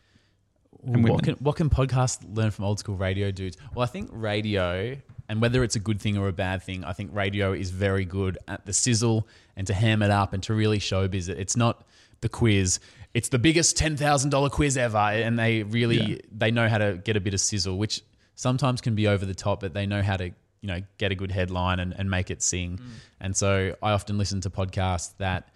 [0.86, 1.12] And women.
[1.12, 3.56] what can what can podcasts learn from old school radio dudes?
[3.74, 4.96] Well, I think radio,
[5.28, 8.04] and whether it's a good thing or a bad thing, I think radio is very
[8.04, 9.26] good at the sizzle
[9.56, 11.38] and to ham it up and to really showbiz it.
[11.38, 11.84] It's not
[12.20, 12.80] the quiz.
[13.14, 16.16] It's the biggest ten thousand dollar quiz ever, and they really Yeah.
[16.30, 18.02] they know how to get a bit of sizzle, which
[18.34, 20.26] sometimes can be over the top, but they know how to
[20.60, 22.78] you know get a good headline and, and make it sing.
[22.78, 22.84] Mm.
[23.20, 25.48] And so I often listen to podcasts that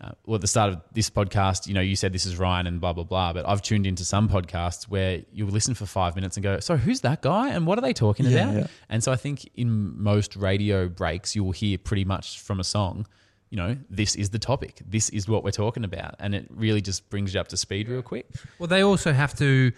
[0.00, 2.66] uh, well, at the start of this podcast, you know, you said this is Ryan
[2.66, 3.32] and blah blah blah.
[3.32, 6.76] But I've tuned into some podcasts where you listen for five minutes and go, "So
[6.76, 7.50] who's that guy?
[7.50, 8.66] And what are they talking Yeah, about?" yeah.
[8.88, 12.64] And so I think in most radio breaks, you will hear pretty much from a
[12.64, 13.06] song,
[13.50, 16.80] you know, this is the topic, this is what we're talking about, and it really
[16.80, 18.26] just brings you up to speed real quick.
[18.58, 19.72] Well, they also have to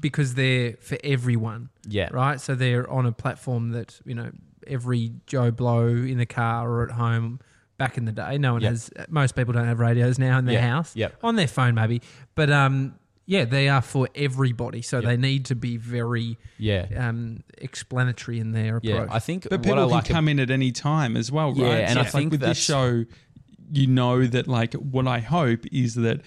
[0.00, 1.68] because they're for everyone.
[1.86, 2.08] Yeah.
[2.10, 2.40] Right.
[2.40, 4.30] So they're on a platform that you know
[4.66, 7.40] every Joe Blow in the car or at home.
[7.78, 8.70] Back in the day, no one Yep.
[8.70, 8.90] has.
[9.08, 10.68] Most people don't have radios now in their Yeah.
[10.68, 10.94] house.
[10.96, 11.18] Yep.
[11.22, 12.02] On their phone, maybe.
[12.34, 14.82] But um, yeah, they are for everybody.
[14.82, 16.86] So they need to be very Yeah.
[16.96, 19.08] um, explanatory in their approach.
[19.08, 21.30] Yeah, I think But what people I can like come in at any time as
[21.30, 21.74] well, Yeah, right?
[21.82, 23.04] and So I it's like think with this show,
[23.70, 26.22] you know that like what I hope is that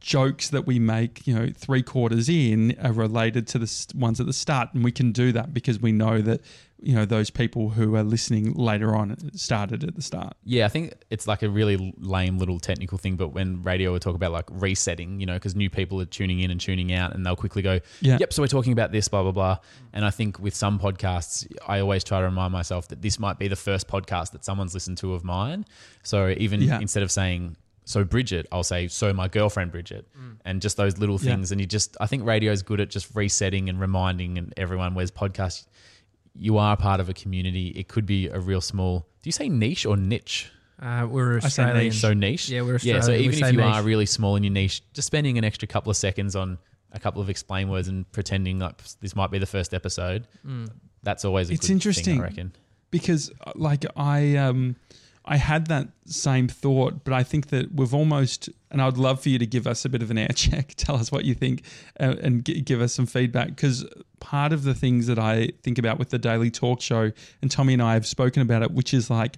[0.00, 4.26] jokes that we make, you know, three quarters in are related to the ones at
[4.26, 6.40] the start, and we can do that because we know that
[6.82, 10.34] you know those people who are listening later on started at the start.
[10.44, 14.00] Yeah, I think it's like a really lame little technical thing, but when radio will
[14.00, 17.14] talk about like resetting, you know, because new people are tuning in and tuning out,
[17.14, 18.16] and they'll quickly go, Yeah.
[18.20, 19.58] "Yep." So we're talking about this, blah blah blah.
[19.92, 23.38] And I think with some podcasts, I always try to remind myself that this might
[23.38, 25.66] be the first podcast that someone's listened to of mine.
[26.02, 26.80] So even Yeah.
[26.80, 27.56] instead of saying
[27.90, 30.04] so Bridget, I'll say so my girlfriend Bridget,
[30.44, 31.30] and just those little Yeah.
[31.32, 31.50] things.
[31.52, 34.94] And you just, I think radio is good at just resetting and reminding and everyone.
[34.94, 35.66] Whereas podcast,
[36.34, 37.68] you are part of a community.
[37.68, 39.00] It could be a real small.
[39.22, 40.50] Do you say niche or niche?
[40.80, 41.92] uh, we're Australian.
[41.92, 42.48] So niche.
[42.48, 43.66] Yeah, we're Yeah, so even if you niche.
[43.74, 46.58] are really small in your niche, just spending an extra couple of seconds on
[46.92, 50.26] a couple of explain words and pretending like this might be the first episode,
[51.02, 52.04] that's always a It's good interesting.
[52.04, 52.52] Thing, I reckon.
[52.90, 54.76] because uh, like I um
[55.30, 59.28] I had that same thought, but I think that we've almost and I'd love for
[59.28, 61.62] you to give us a bit of an air check, tell us what you think,
[62.00, 63.86] uh, and g- give us some feedback because
[64.18, 67.74] part of the things that I think about with the daily talk show, and Tommy
[67.74, 69.36] and I have spoken about it, which is like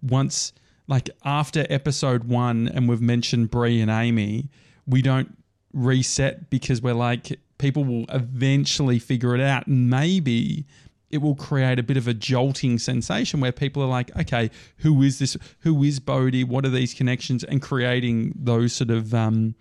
[0.00, 0.52] once
[0.86, 4.50] like after episode one, and we've mentioned Brie and Amy,
[4.86, 5.36] we don't
[5.72, 10.64] reset because we're like people will eventually figure it out, and maybe
[11.10, 15.02] it will create a bit of a jolting sensation where people are like, okay, who
[15.02, 15.36] is this?
[15.60, 16.44] Who is Bodie?
[16.44, 17.44] What are these connections?
[17.44, 19.54] And creating those sort of um,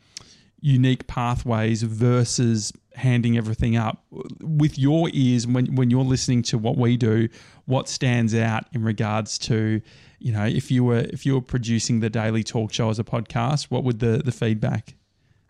[0.59, 4.03] unique pathways versus handing everything up.
[4.41, 7.27] With your ears, when, when you're listening to what we do,
[7.65, 9.81] what stands out in regards to,
[10.19, 13.03] you know, if you were if you were producing the daily talk show as a
[13.03, 14.95] podcast, what would the, the feedback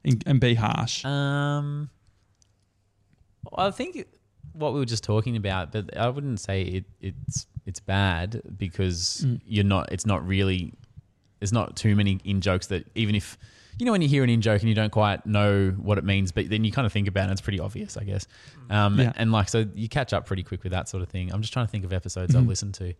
[0.03, 1.05] and, and be harsh?
[1.05, 1.89] Um,
[3.55, 4.07] I think
[4.53, 9.25] what we were just talking about, but I wouldn't say it, it's it's bad because
[9.45, 9.91] you're not.
[9.91, 10.73] It's not really.
[11.39, 13.37] There's not too many in jokes that even if
[13.79, 16.03] you know when you hear an in joke and you don't quite know what it
[16.05, 18.27] means, but then you kind of think about it, it's pretty obvious, I guess.
[18.69, 19.11] Um, Yeah.
[19.15, 21.33] and like so you catch up pretty quick with that sort of thing.
[21.33, 22.93] I'm just trying to think of episodes I've listened to.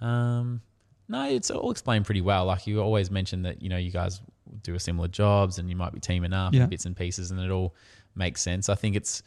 [0.00, 0.60] Um,
[1.08, 2.46] no, it's all explained pretty well.
[2.46, 4.20] Like you always mention that you know you guys
[4.62, 6.62] do a similar jobs and you might be teaming up Yeah.
[6.62, 7.74] and bits and pieces, and it all
[8.14, 8.68] makes sense.
[8.68, 9.22] I think it's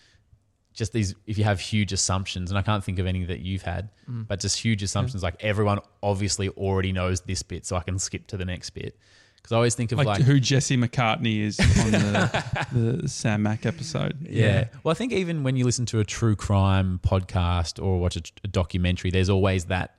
[0.77, 3.63] just these if you have huge assumptions, and I can't think of any that you've
[3.63, 4.27] had, mm.
[4.27, 8.27] but just huge assumptions like everyone obviously already knows this bit, so I can skip
[8.27, 8.95] to the next bit.
[9.35, 12.67] Because I always think of like, like, who Jesse McCartney is on the,
[13.01, 14.27] the Sam Mack episode.
[14.29, 14.67] Yeah.
[14.83, 18.21] Well, I think even when you listen to a true crime podcast or watch a,
[18.43, 19.95] a documentary, there's always that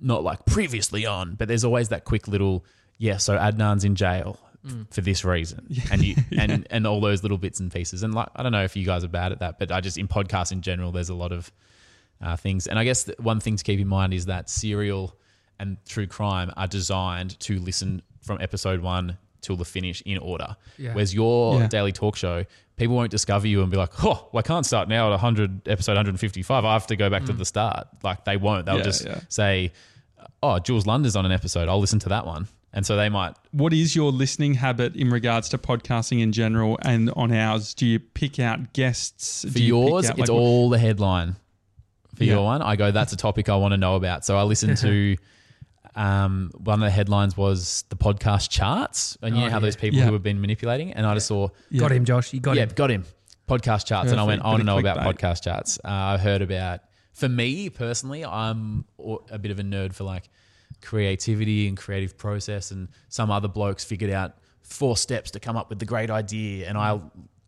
[0.00, 2.64] not like previously on, but there's always that quick little
[2.96, 3.18] yeah.
[3.18, 4.92] So Adnan's in jail Mm.
[4.94, 8.02] for this reason, and you and and all those little bits and pieces.
[8.02, 9.98] And like I don't know if you guys are bad at that, but I just
[9.98, 11.52] in podcasts in general, there's a lot of
[12.22, 12.66] uh, things.
[12.66, 15.16] And I guess one thing to keep in mind is that serial
[15.58, 20.56] and true crime are designed to listen from episode one till the finish in order.
[20.78, 20.94] Yeah.
[20.94, 21.66] Whereas your Yeah.
[21.68, 22.46] daily talk show,
[22.76, 25.68] people won't discover you and be like, oh, well, I can't start now at 100,
[25.68, 26.64] episode 155.
[26.64, 27.86] I have to go back to the start.
[28.02, 28.64] Like they won't.
[28.64, 29.20] They'll Yeah, just yeah.
[29.28, 29.72] say,
[30.42, 31.68] oh, Jules Lunder's on an episode.
[31.68, 32.48] I'll listen to that one.
[32.76, 36.76] And so they might What is your listening habit in regards to podcasting in general
[36.82, 37.72] and on ours?
[37.72, 39.42] Do you pick out guests?
[39.42, 41.36] For Do you yours, out, it's like, all the headline.
[42.16, 42.34] For Yeah.
[42.34, 44.24] your one, I go, that's a topic I want to know about.
[44.24, 45.16] So I listen to
[45.94, 49.16] um, one of the headlines was the podcast charts.
[49.22, 49.60] And you Oh, know how yeah.
[49.60, 50.06] those people Yeah.
[50.06, 50.92] who have been manipulating.
[50.92, 51.80] And I just saw, Yeah.
[51.80, 52.32] Got him, Josh.
[52.32, 52.56] You got him.
[52.56, 52.70] yeah, him.
[52.74, 53.04] got him.
[53.48, 54.10] Podcast charts.
[54.10, 54.46] and I went, Perfect.
[54.46, 55.18] I want to know about clickbait.
[55.18, 55.78] podcast charts.
[55.84, 56.80] Uh, I heard about,
[57.12, 58.84] for me personally, I'm
[59.30, 60.28] a bit of a nerd for like
[60.84, 62.70] creativity and creative process.
[62.70, 66.68] And some other blokes figured out four steps to come up with the great idea.
[66.68, 67.00] And I,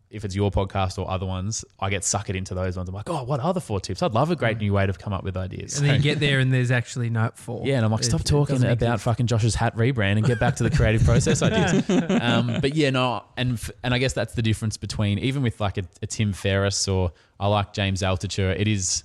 [0.09, 2.87] if it's your podcast or other ones, I get suckered into those ones.
[2.87, 4.01] I'm like, oh, what are the four tips?
[4.01, 5.77] I'd love a great new way to come up with ideas.
[5.77, 7.63] And then you get there and there's actually no four.
[7.65, 10.39] Yeah, and I'm like, stop it talking doesn't about fucking Josh's hat rebrand and get
[10.39, 11.83] back to the creative process ideas.
[12.27, 15.59] Um, but yeah, no, and f- and I guess that's the difference between even with
[15.59, 18.57] like a, a Tim Ferriss or I like James Altucher.
[18.59, 19.03] It is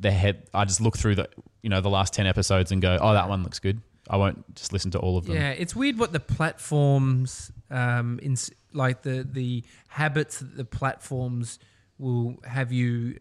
[0.00, 0.48] the head.
[0.54, 1.28] I just look through the
[1.62, 3.80] you know the last ten episodes and go, oh, that one looks good.
[4.10, 5.34] I won't just listen to all of them.
[5.36, 8.36] Yeah, it's weird what the platforms, um, in
[8.72, 11.58] like the the habits that the platforms
[11.98, 13.18] will have you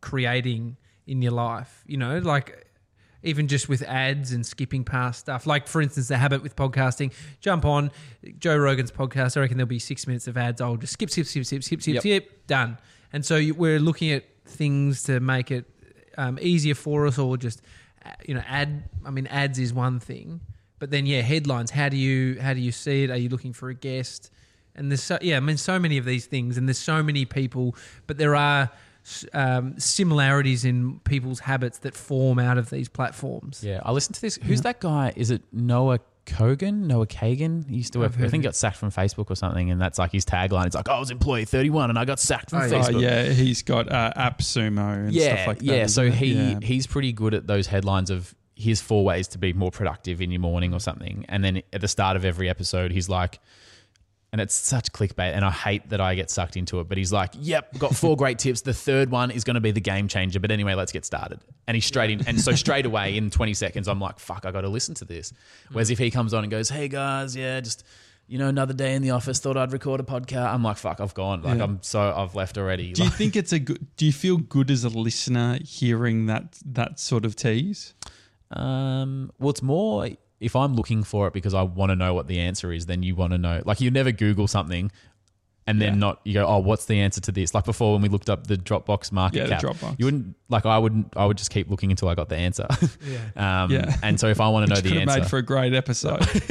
[0.00, 0.76] creating
[1.06, 1.82] in your life.
[1.86, 2.66] You know, like
[3.22, 5.46] even just with ads and skipping past stuff.
[5.46, 7.90] Like for instance, the habit with podcasting: jump on
[8.38, 9.36] Joe Rogan's podcast.
[9.36, 10.60] I reckon there'll be six minutes of ads.
[10.60, 12.02] I'll just skip, skip, skip, skip, skip, skip, Yep.
[12.02, 12.78] skip, done.
[13.12, 15.64] And so you, we're looking at things to make it
[16.18, 17.62] um, easier for us, or just
[18.04, 18.84] uh, you know, ad.
[19.06, 20.40] I mean, ads is one thing,
[20.78, 21.70] but then yeah, headlines.
[21.70, 23.10] How do you how do you see it?
[23.10, 24.30] Are you looking for a guest?
[24.74, 27.24] And there's so, yeah, I mean, so many of these things, and there's so many
[27.24, 27.74] people,
[28.06, 28.70] but there are
[29.32, 33.64] um, similarities in people's habits that form out of these platforms.
[33.64, 34.36] Yeah, I listened to this.
[34.36, 35.12] Who's that guy?
[35.16, 35.98] Is it Noah
[36.28, 36.86] Kogan?
[36.86, 37.68] Noah Kagan?
[37.68, 38.12] He used to work.
[38.16, 40.66] I've I think got sacked from Facebook or something, and that's like his tagline.
[40.66, 42.64] It's like, I was employee 31 and I got sacked from Oh.
[42.66, 43.00] Oh, Facebook.
[43.00, 45.64] yeah, he's got uh, AppSumo and yeah, stuff like that.
[45.64, 46.58] Yeah, so he Yeah.
[46.62, 50.30] he's pretty good at those headlines of here's four ways to be more productive in
[50.30, 51.24] your morning or something.
[51.28, 53.38] And then at the start of every episode, he's like,
[54.32, 56.88] and it's such clickbait, and I hate that I get sucked into it.
[56.88, 58.60] But he's like, "Yep, got four great tips.
[58.60, 61.40] The third one is going to be the game changer." But anyway, let's get started.
[61.66, 64.50] And he's straight in, and so straight away in twenty seconds, I'm like, "Fuck, I
[64.50, 65.32] got to listen to this."
[65.72, 67.84] Whereas if he comes on and goes, "Hey guys, yeah, just."
[68.30, 69.38] You know, another day in the office.
[69.38, 70.52] Thought I'd record a podcast.
[70.52, 71.40] I'm like, fuck, I've gone.
[71.40, 71.64] Like, Yeah.
[71.64, 72.92] I'm so I've left already.
[72.92, 73.86] Do you think it's a good?
[73.96, 77.94] Do you feel good as a listener hearing that that sort of tease?
[78.50, 79.96] Um, well, it's more
[80.40, 83.02] if I'm looking for it because I want to know what the answer is, then
[83.02, 83.62] you want to know.
[83.64, 84.90] Like, you never Google something
[85.68, 85.98] and then Yeah.
[85.98, 87.54] not, you go, oh, what's the answer to this?
[87.54, 89.62] Like before when we looked up the Dropbox market Yeah, the cap.
[89.62, 89.96] Dropbox.
[89.98, 92.66] You wouldn't, like, I wouldn't, I would just keep looking until I got the answer.
[93.06, 93.64] Yeah.
[93.64, 93.94] um, Yeah.
[94.02, 96.22] And so if I want to know the answer, made for a great episode.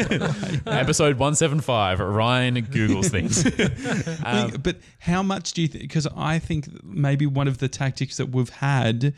[0.67, 3.43] episode 175, Ryan Googles things.
[4.23, 5.83] Um, but how much do you think?
[5.83, 9.13] Because I think maybe one of the tactics that we've had, and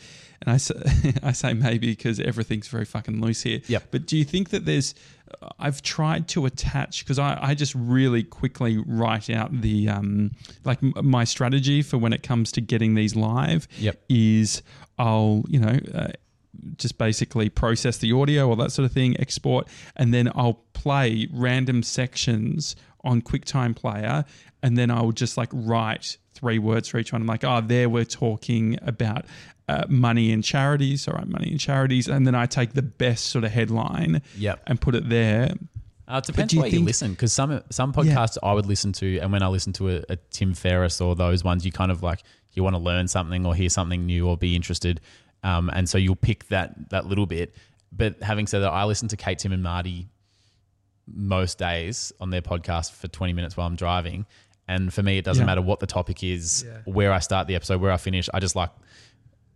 [0.47, 0.75] I say,
[1.23, 3.59] I say maybe because everything's very fucking loose here.
[3.67, 3.83] Yep.
[3.91, 4.95] But do you think that there's?
[5.59, 10.31] I've tried to attach because I, I just really quickly write out the um
[10.63, 13.67] like m- my strategy for when it comes to getting these live.
[13.77, 14.01] Yep.
[14.09, 14.61] Is
[14.97, 15.79] I'll you know.
[15.93, 16.07] Uh,
[16.75, 21.27] just basically process the audio or that sort of thing, export, and then I'll play
[21.31, 24.25] random sections on QuickTime Player,
[24.61, 27.21] and then I'll just like write three words for each one.
[27.21, 29.25] I'm like, oh, there we're talking about
[29.69, 33.25] uh, money in charities, all right, money in charities, and then I take the best
[33.27, 34.63] sort of headline, Yep.
[34.67, 35.53] and put it there.
[36.07, 38.65] Uh, it depends do you where you think- listen because some some podcasts I would
[38.65, 41.71] listen to, and when I listen to a, a Tim Ferriss or those ones, you
[41.71, 45.01] kind of like you want to learn something or hear something new or be interested,
[45.43, 47.53] um, and so you'll pick that that little bit.
[47.91, 50.07] But having said that, I listen to Kate, Tim, and Marty
[51.11, 54.25] most days on their podcast for twenty minutes while I'm driving,
[54.67, 55.45] and for me, it doesn't Yeah.
[55.45, 56.91] matter what the topic is, Yeah.
[56.91, 58.29] where I start the episode, where I finish.
[58.33, 58.69] I just like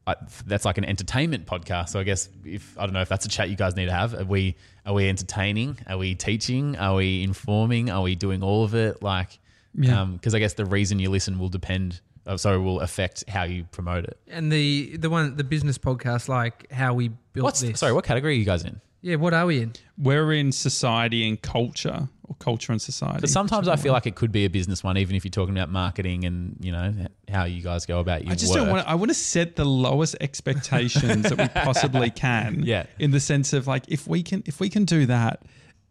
[0.05, 1.89] I, that's like an entertainment podcast.
[1.89, 3.93] So I guess if I don't know if that's a chat you guys need to
[3.93, 4.13] have.
[4.13, 5.77] Are we are we entertaining?
[5.87, 6.75] Are we teaching?
[6.77, 7.89] Are we informing?
[7.89, 9.01] Are we doing all of it?
[9.01, 9.39] Like,
[9.73, 10.03] Yeah.
[10.05, 12.01] because I guess the reason you listen will depend.
[12.27, 14.17] Uh, sorry, will affect how you promote it.
[14.27, 17.79] And the the one the business podcast, like how we built What's this.
[17.79, 17.93] sorry?
[17.93, 18.79] What category are you guys in?
[19.01, 19.73] Yeah, what are we in?
[19.97, 22.07] We're in society and culture.
[22.25, 23.19] Or culture and society.
[23.21, 25.55] But sometimes I feel like it could be a business one, even if you're talking
[25.55, 26.93] about marketing and you know
[27.29, 28.63] how you guys go about your I just work.
[28.63, 28.85] don't want.
[28.85, 32.63] To, I want to set the lowest expectations that we possibly can.
[32.63, 32.85] Yeah.
[32.99, 35.43] In the sense of like, if we can, if we can do that,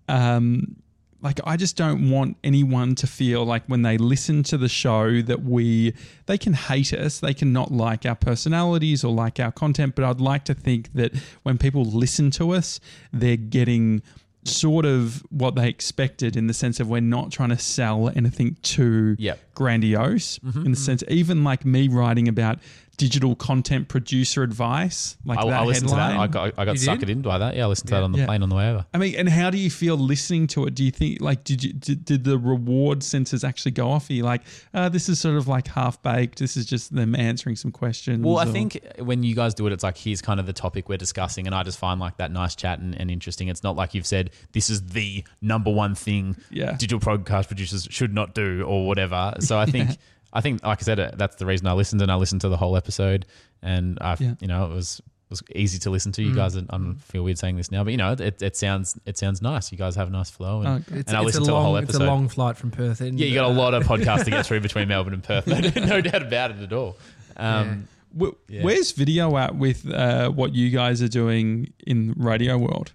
[0.08, 0.76] um,
[1.22, 5.22] like I just don't want anyone to feel like when they listen to the show
[5.22, 5.94] that we
[6.26, 9.94] they can hate us, they can not like our personalities or like our content.
[9.94, 11.14] But I'd like to think that
[11.44, 12.80] when people listen to us,
[13.12, 14.02] they're getting
[14.44, 18.56] sort of what they expected in the sense of we're not trying to sell anything
[18.62, 19.38] too Yep.
[19.54, 20.74] grandiose mm-hmm, in the mm-hmm.
[20.74, 22.58] sense even like me writing about
[22.98, 26.10] digital content producer advice like I, that I listened headline.
[26.10, 26.22] to that.
[26.22, 27.56] I got, I got suckered in by that.
[27.56, 28.26] Yeah, I listened to that on the Yeah.
[28.26, 28.84] plane on the way over.
[28.94, 30.74] I mean, and how do you feel listening to it?
[30.74, 34.08] Do you think like did you did, did the reward sensors actually go off?
[34.10, 34.42] Are you like,
[34.74, 36.38] uh, this is sort of like half baked.
[36.38, 38.24] This is just them answering some questions.
[38.24, 40.52] Well, I or- think when you guys do it, it's like here's kind of the
[40.52, 43.48] topic we're discussing, and I just find like that nice chat and, and interesting.
[43.48, 46.72] It's not like you've said this is the number one thing Yeah.
[46.72, 49.34] digital podcast producers should not do or whatever.
[49.40, 49.98] So I think
[50.32, 52.48] I think like I said, uh, that's the reason I listened, and I listened to
[52.48, 53.26] the whole episode,
[53.62, 54.34] and I Yeah.
[54.40, 56.22] you know it was was easy to listen to.
[56.22, 58.98] You guys, I don't feel weird saying this now, but you know it, it sounds
[59.06, 59.72] it sounds nice.
[59.72, 61.76] You guys have a nice flow, and, Oh, and I listened to long, the whole
[61.78, 61.96] episode.
[62.02, 63.00] It's a long flight from Perth.
[63.00, 65.46] Yeah, you got a uh, lot of podcasts to get through between Melbourne and Perth.
[65.76, 66.96] No, doubt about it at all.
[67.36, 68.62] Um, Wh- Yeah.
[68.62, 72.92] where's video at with uh, what you guys are doing in radio world?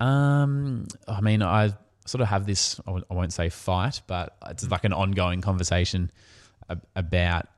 [0.00, 1.72] Um, I mean, I
[2.06, 2.80] sort of have this.
[2.86, 6.10] I won't- say fight, but it's like an ongoing conversation
[6.96, 7.48] about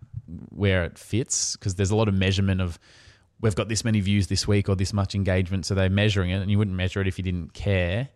[0.51, 2.79] where it fits because there's a lot of measurement of
[3.41, 6.37] we've got this many views this week or this much engagement, so they're measuring it,
[6.41, 8.09] and you wouldn't measure it if you didn't care.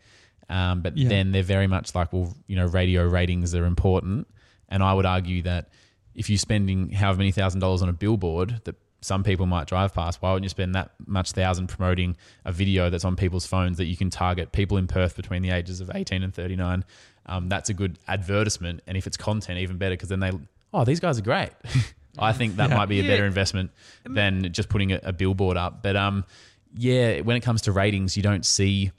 [0.48, 1.08] Um, but Yeah.
[1.08, 4.26] then they're very much like, well, you know, radio ratings are important,
[4.68, 5.68] and I would argue that
[6.14, 9.94] if you're spending however many thousand dollars on a billboard that some people might drive
[9.94, 13.76] past, why wouldn't you spend that much thousand promoting a video that's on people's phones
[13.78, 16.84] that you can target people in Perth between the ages of 18 and 39?
[17.26, 20.32] Um, that's a good advertisement, and if it's content, even better because then they,
[20.72, 21.50] oh, these guys are great.
[22.18, 22.76] I think that Yeah.
[22.76, 23.08] might be a Yeah.
[23.08, 23.70] better investment
[24.04, 25.82] than just putting a, a billboard up.
[25.82, 26.24] But um,
[26.74, 28.90] yeah, when it comes to ratings, you don't see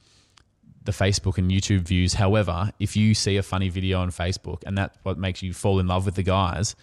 [0.84, 2.14] the Facebook and YouTube views.
[2.16, 5.80] However, if you see a funny video on Facebook and that's what makes you fall
[5.80, 6.76] in love with the guys,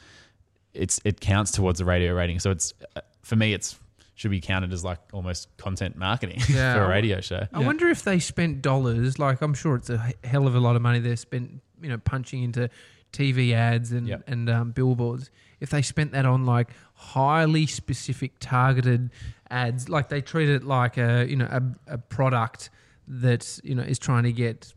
[0.74, 2.38] it's it counts towards the radio rating.
[2.38, 3.78] So it's uh, for me, it's
[4.14, 6.74] should be counted as like almost content marketing Yeah.
[6.74, 7.46] for a radio show.
[7.52, 9.18] I wonder if they spent dollars.
[9.18, 11.60] Like I'm sure it's a hell of a lot of money they're spent.
[11.80, 12.68] You know, punching into
[13.12, 14.24] TV ads and Yep.
[14.26, 15.30] and um, billboards.
[15.60, 19.10] If they spent that on like highly specific targeted
[19.50, 22.70] ads, like they treat it like a you know a, a product
[23.06, 24.72] that you know is trying to get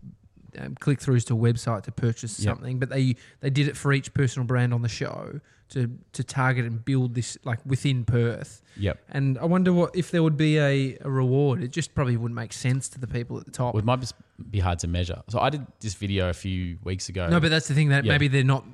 [0.59, 2.55] um, click throughs to a website to purchase Yep.
[2.55, 5.39] something, but they they did it for each personal brand on the show
[5.69, 8.61] to to target and build this like within Perth.
[8.77, 8.99] Yep.
[9.09, 11.61] And I wonder what if there would be a, a reward.
[11.63, 13.73] It just probably wouldn't make sense to the people at the top.
[13.73, 14.11] Well, it might
[14.49, 15.21] be hard to measure.
[15.29, 17.27] So I did this video a few weeks ago.
[17.29, 18.11] no, but that's the thing that Yeah.
[18.13, 18.65] maybe they're not.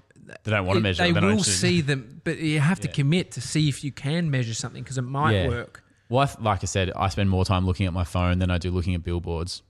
[0.43, 1.03] they don't want to measure.
[1.03, 2.93] They not will see them, but you have to Yeah.
[2.93, 5.47] commit to see if you can measure something because it might Yeah.
[5.47, 5.83] work.
[6.09, 8.71] Well, like I said, I spend more time looking at my phone than I do
[8.71, 9.61] looking at billboards.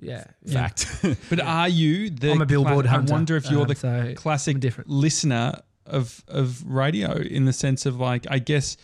[0.00, 0.24] Yeah.
[0.50, 0.86] Fact.
[1.30, 2.32] But are you the?
[2.32, 4.90] I'm a billboard cla- hunter, I wonder if you're um, the so classic different.
[4.90, 8.76] listener of of radio in the sense of like I guess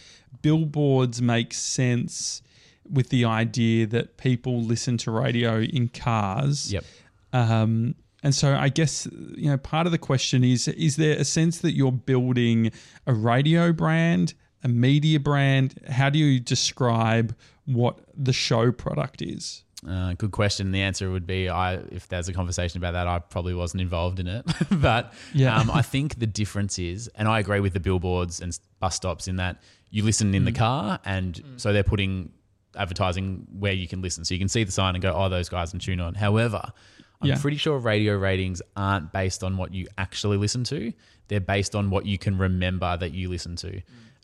[0.42, 2.42] billboards make sense
[2.90, 6.72] with the idea that people listen to radio in cars.
[6.72, 6.84] yep.
[7.32, 9.06] Um, and so I guess
[9.36, 12.72] you know part of the question is: is there a sense that you're building
[13.06, 15.74] a radio brand, a media brand?
[15.90, 17.36] How do you describe
[17.66, 19.62] what the show product is?
[19.88, 20.72] Uh, good question.
[20.72, 24.18] The answer would be, I if there's a conversation about that, I probably wasn't involved
[24.18, 24.44] in it.
[24.70, 25.58] but Yeah.
[25.58, 29.28] um, I think the difference is, and I agree with the billboards and bus stops
[29.28, 32.32] in that you listen in the car, and so they're putting
[32.76, 35.48] advertising where you can listen, so you can see the sign and go, "Oh, those
[35.48, 36.14] guys," and tune on.
[36.14, 36.72] However,
[37.20, 37.38] I'm Yeah.
[37.40, 40.92] pretty sure radio ratings aren't based on what you actually listen to;
[41.28, 43.80] they're based on what you can remember that you listen to.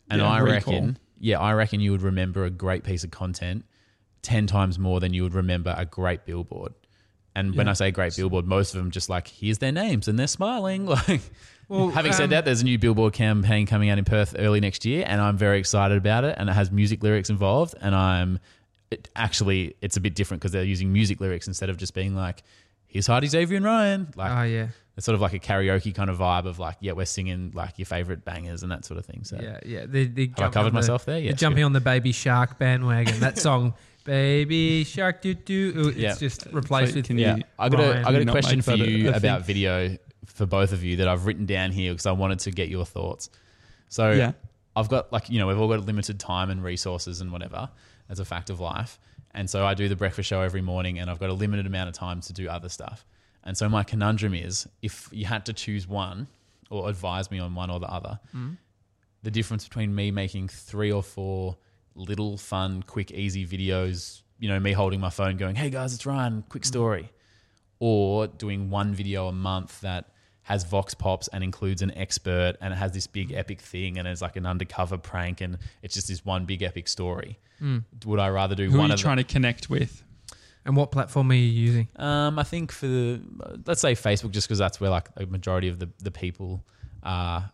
[0.09, 0.73] And Yeah, I recall.
[0.73, 3.63] reckon, yeah, I reckon you would remember a great piece of content
[4.21, 6.73] 10 times more than you would remember a great billboard.
[7.33, 10.19] And when I say great billboard, most of them just like, here's their names and
[10.19, 10.85] they're smiling.
[11.07, 11.21] Like,
[11.69, 14.59] Well, having said um, that, there's a new billboard campaign coming out in Perth early
[14.59, 16.35] next year, and I'm very excited about it.
[16.37, 17.75] And it has music lyrics involved.
[17.79, 18.39] And I'm
[18.89, 22.13] it, actually, it's a bit different because they're using music lyrics instead of just being
[22.13, 22.43] like,
[22.87, 24.13] here's Heidi, Xavier, and Ryan.
[24.17, 24.67] Like, Oh yeah,
[24.97, 27.79] it's sort of like a karaoke kind of vibe of like, yeah, we're singing like
[27.79, 29.23] your favorite bangers and that sort of thing.
[29.23, 29.85] So, yeah, yeah.
[29.85, 31.17] The, the have I covered myself there?
[31.17, 33.21] Yeah, Yeah, jumping on the Baby Shark bandwagon.
[33.21, 33.73] That song,
[34.03, 35.89] Baby Shark, doo doo.
[35.89, 36.15] It's Yeah.
[36.15, 38.57] just replaced So with can Yeah, I got a, Ryan, I got a not question
[38.59, 39.55] make for that a- you a about thing?
[39.55, 42.69] video for both of you that I've written down here because I wanted to get
[42.69, 43.29] your thoughts.
[43.89, 44.31] So Yeah.
[44.75, 47.69] I've got like you know we've all got limited time and resources and whatever
[48.09, 48.99] as a fact of life,
[49.33, 51.89] and so I do the breakfast show every morning, and I've got a limited amount
[51.89, 53.05] of time to do other stuff.
[53.43, 56.27] And so my conundrum is if you had to choose one
[56.69, 58.55] or advise me on one or the other, mm.
[59.23, 61.57] the difference between me making three or four
[61.95, 66.05] little fun, quick, easy videos, you know, me holding my phone going, hey guys, it's
[66.05, 66.67] Ryan, quick mm.
[66.67, 67.11] story,
[67.79, 70.09] or doing one video a month that
[70.43, 73.37] has vox pops and includes an expert and it has this big mm.
[73.37, 76.87] epic thing and it's like an undercover prank and it's just this one big epic
[76.87, 77.39] story.
[77.61, 77.83] Mm.
[78.05, 80.03] Would I rather do Who one are you the- trying to connect with?
[80.63, 81.87] And what platform are you using?
[81.95, 83.21] um, I think for the,
[83.65, 86.63] let's say Facebook, just because that's where like a majority of the, the people
[87.01, 87.51] are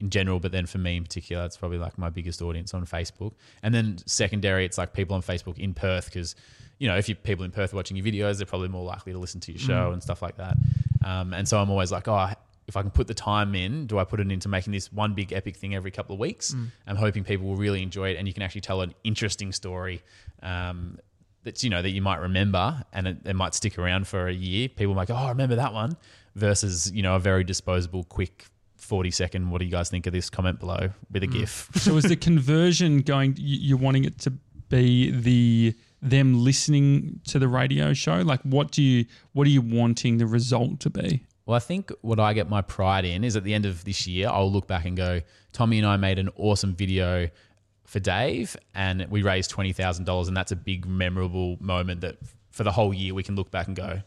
[0.00, 2.86] in general, but then for me in particular, it's probably like my biggest audience on
[2.86, 3.32] Facebook.
[3.62, 6.34] And then secondary, it's like people on Facebook in Perth because,
[6.78, 9.12] you know, if you people in Perth are watching your videos, they're probably more likely
[9.12, 10.56] to listen to your show and stuff like that.
[11.04, 12.30] Um, and so I'm always like, oh,
[12.66, 15.14] if I can put the time in, do I put it into making this one
[15.14, 16.54] big epic thing every couple of weeks?
[16.86, 20.02] I'm hoping people will really enjoy it, and you can actually tell an interesting story.
[20.42, 20.98] Um,
[21.42, 24.32] that's you know that you might remember and it, it might stick around for a
[24.32, 24.68] year.
[24.68, 25.96] People might go, "Oh, I remember that one,"
[26.36, 28.46] versus you know a very disposable, quick
[28.80, 29.50] forty second.
[29.50, 30.30] What do you guys think of this?
[30.30, 31.38] Comment below with a hmm.
[31.38, 31.70] GIF.
[31.76, 33.34] So is the conversion going?
[33.38, 34.32] you- You're wanting it to
[34.68, 38.20] be the them listening to the radio show.
[38.22, 41.24] Like, what do you what are you wanting the result to be?
[41.46, 44.06] Well, I think what I get my pride in is at the end of this
[44.06, 45.20] year, I'll look back and go,
[45.52, 47.28] Tommy and I made an awesome video
[47.84, 50.28] for Dave and we raised $20,000.
[50.28, 52.18] And that's a big, memorable moment that
[52.52, 54.00] for the whole year we can look back and go,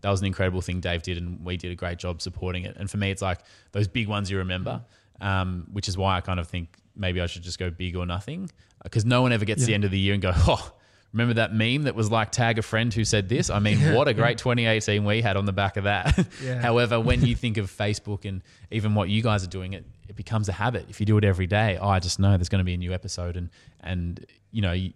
[0.00, 2.76] that was an incredible thing Dave did and we did a great job supporting it.
[2.76, 3.40] And for me, it's like
[3.72, 4.82] those big ones you remember,
[5.20, 8.06] um, which is why I kind of think maybe I should just go big or
[8.06, 8.50] nothing
[8.82, 10.72] because no one ever gets to the end of the year and go, oh,
[11.12, 13.50] remember that meme that was like tag a friend who said this?
[13.50, 16.26] I mean, what a great 2018 we had on the back of that.
[16.42, 16.60] Yeah.
[16.60, 20.14] However, when you think of Facebook and even what you guys are doing, it, it
[20.14, 20.86] becomes a habit.
[20.88, 22.78] If you do it every day, oh, I just know there's going to be a
[22.78, 24.92] new episode and, and you know, you,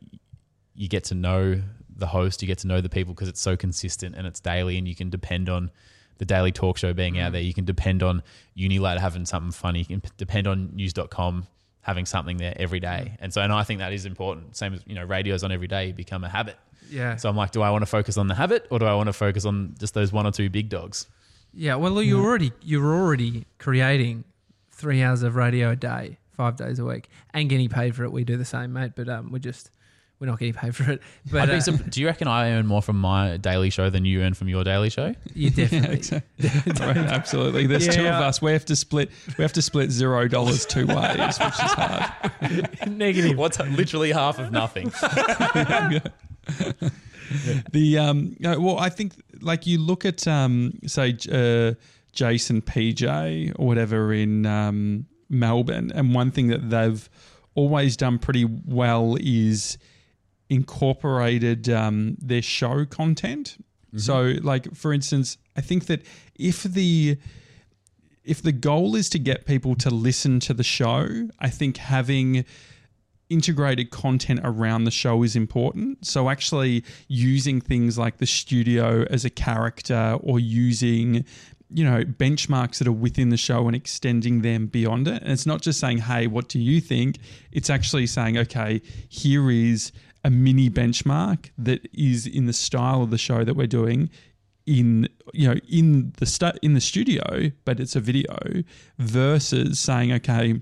[0.74, 1.60] you get to know
[1.96, 4.78] the host, you get to know the people because it's so consistent and it's daily
[4.78, 5.70] and you can depend on
[6.18, 7.32] the daily talk show being out mm.
[7.32, 7.42] there.
[7.42, 8.22] You can depend on
[8.56, 9.80] Unilad having something funny.
[9.80, 11.46] You can p- depend on news.com
[11.80, 13.12] having something there every day.
[13.12, 13.16] Mm.
[13.20, 14.56] And so, and I think that is important.
[14.56, 16.56] Same as, you know, radios on every day become a habit.
[16.88, 17.16] Yeah.
[17.16, 19.08] So I'm like, do I want to focus on the habit or do I want
[19.08, 21.06] to focus on just those one or two big dogs?
[21.54, 22.24] Yeah, well, you're mm.
[22.24, 24.24] already you're already creating
[24.70, 28.12] three hours of radio a day, five days a week, and getting paid for it.
[28.12, 29.70] We do the same, mate, but um, we're just
[30.22, 31.02] we're not getting paid for it.
[31.32, 34.22] But uh, surp- do you reckon I earn more from my daily show than you
[34.22, 35.16] earn from your daily show?
[35.34, 36.22] you definitely.
[36.78, 37.66] Right, absolutely.
[37.66, 38.40] There's two of us.
[38.40, 39.10] We have to split.
[39.36, 42.86] We have to split zero dollars two ways, which is hard.
[42.88, 43.36] Negative.
[43.36, 44.92] What's literally half of nothing?
[47.72, 51.74] The um, well, I think like you look at um, say uh,
[52.12, 57.10] Jason PJ or whatever in um, Melbourne, and one thing that they've
[57.54, 59.78] always done pretty well is
[60.52, 63.56] incorporated um, their show content.
[63.96, 66.02] So, like for instance, I think that
[66.34, 67.18] if the
[68.24, 72.44] if the goal is to get people to listen to the show, I think having
[73.28, 76.06] integrated content around the show is important.
[76.06, 81.24] So actually using things like the studio as a character or using
[81.74, 85.22] you know benchmarks that are within the show and extending them beyond it.
[85.22, 87.18] And it's not just saying, "Hey, what do you think?"
[87.50, 89.92] It's actually saying, "Okay, here is
[90.24, 94.10] a mini benchmark that is in the style of the show that we're doing."
[94.64, 98.62] in you know in the stu- in the studio but it's a video
[98.96, 100.60] versus saying okay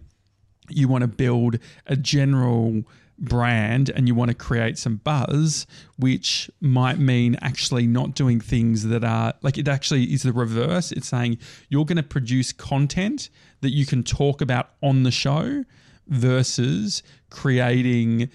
[0.70, 2.82] you want to build a general
[3.20, 5.66] brand and you want to create some buzz,
[5.98, 10.90] which might mean actually not doing things that are like it actually is the reverse.
[10.90, 11.38] It's saying
[11.68, 13.28] you're going to produce content
[13.60, 15.64] that you can talk about on the show
[16.08, 18.30] versus creating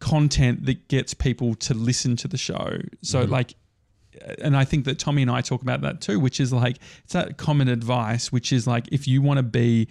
[0.00, 2.78] content that gets people to listen to the show.
[3.02, 3.32] So, mm-hmm.
[3.32, 3.54] like,
[4.40, 7.12] and I think that Tommy and I talk about that too, which is like it's
[7.12, 9.88] that common advice, which is like if you want to be,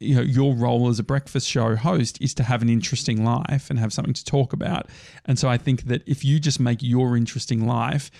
[0.00, 3.68] you know, your role as a breakfast show host is to have an interesting life
[3.68, 4.86] and have something to talk about.
[5.24, 8.10] And so I think that if you just make your interesting life,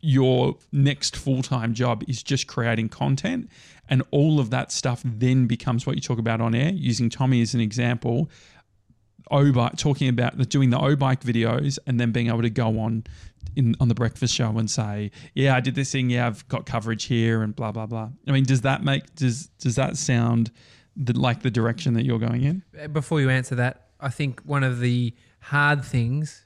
[0.00, 3.50] your next full time job is just creating content,
[3.88, 6.70] and all of that stuff then becomes what you talk about on air.
[6.70, 8.30] Using Tommy as an example,
[9.30, 13.04] oBike talking about the, doing the oBike videos and then being able to go on
[13.56, 16.10] in on the breakfast show and say, yeah, I did this thing.
[16.10, 18.10] Yeah, I've got coverage here and blah blah blah.
[18.26, 20.50] I mean, does that make does does that sound
[20.96, 22.62] the, like the direction that you're going in?
[22.80, 26.44] Uh, before you answer that, I think one of the hard things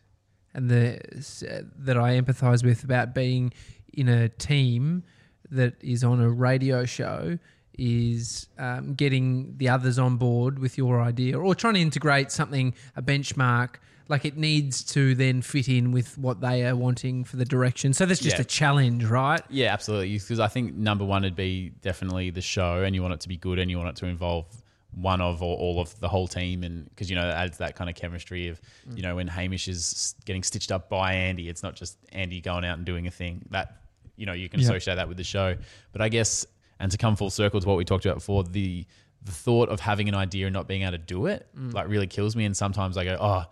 [0.54, 3.52] and the uh, that I empathise with about being
[3.92, 5.02] in a team
[5.50, 7.38] that is on a radio show
[7.78, 12.74] is um, getting the others on board with your idea or trying to integrate something,
[12.96, 13.76] a benchmark.
[14.06, 17.94] Like it needs to then fit in with what they are wanting for the direction.
[17.94, 18.42] So there's just Yeah.
[18.42, 19.40] a challenge, right?
[19.48, 20.12] Yeah, absolutely.
[20.18, 23.28] Because I think number one would be definitely the show, and you want it to
[23.28, 24.44] be good, and you want it to involve
[24.92, 27.76] one of or all of the whole team, and because you know that adds that
[27.76, 28.60] kind of chemistry of
[28.94, 32.64] you know when Hamish is getting stitched up by Andy, it's not just Andy going
[32.66, 33.78] out and doing a thing that
[34.16, 34.66] you know you can Yeah.
[34.66, 35.56] associate that with the show.
[35.92, 36.46] But I guess,
[36.80, 38.84] and to come full circle to what we talked about before, the
[39.22, 42.06] the thought of having an idea and not being able to do it like really
[42.06, 42.44] kills me.
[42.44, 43.44] And sometimes I go, oh,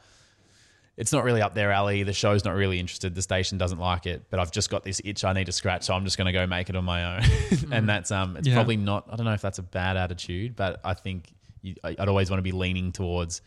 [0.99, 2.03] it's not really up their alley.
[2.03, 3.15] The show's not really interested.
[3.15, 5.85] The station doesn't like it, but I've just got this itch I need to scratch,
[5.85, 7.23] so I'm just going to go make it on my own.
[7.73, 8.55] and that's um, it's Yeah.
[8.55, 9.07] probably not.
[9.11, 12.29] I don't know if that's a bad attitude, but I think you, I- I'd always
[12.29, 13.41] want to be leaning towards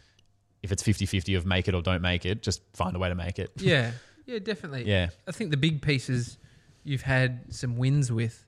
[0.63, 3.15] if it's 50-50 of make it or don't make it, just find a way to
[3.15, 3.51] make it.
[3.57, 3.91] Yeah,
[4.25, 4.85] yeah, definitely.
[4.87, 5.09] Yeah.
[5.27, 6.39] I think the big pieces
[6.83, 8.44] you've had some wins with,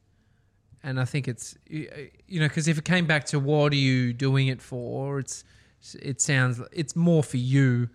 [0.84, 1.89] and I think it's you
[2.28, 5.43] you know because if it came back to what are you doing it for, it's
[6.01, 7.89] it sounds it's more for you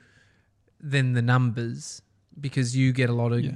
[0.80, 2.03] than the numbers
[2.41, 3.53] because you get a lot of Yeah.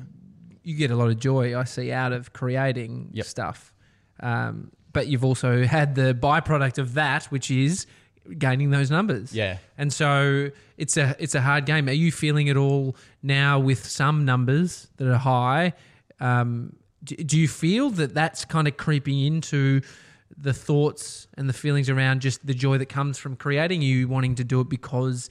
[0.63, 3.27] you get a lot of joy I see out of creating Yep.
[3.27, 3.73] stuff.
[4.21, 7.87] Um, but you've also had the byproduct of that, which is
[8.39, 9.33] gaining those numbers.
[9.35, 9.59] Yeah.
[9.79, 11.89] And so it's a it's a hard game.
[11.89, 15.75] Are you feeling it all now with some numbers that are high?
[16.21, 16.77] Um,
[17.07, 19.81] do, you feel that that's kind of creeping into
[20.37, 23.83] the thoughts and the feelings around just the joy that comes from creating?
[23.83, 25.31] You wanting to do it because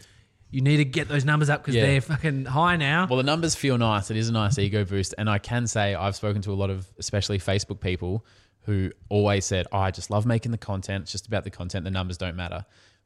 [0.52, 1.86] you need to get those numbers up because Yeah.
[1.86, 3.08] they're fucking high now.
[3.08, 4.10] Well, the numbers feel nice.
[4.10, 5.14] It is a nice ego boost.
[5.18, 8.26] And I can say I've spoken to a lot of, especially Facebook people,
[8.62, 11.04] who always said, oh, I just love making the content.
[11.04, 11.84] It's just about the content.
[11.84, 12.66] The numbers don't matter.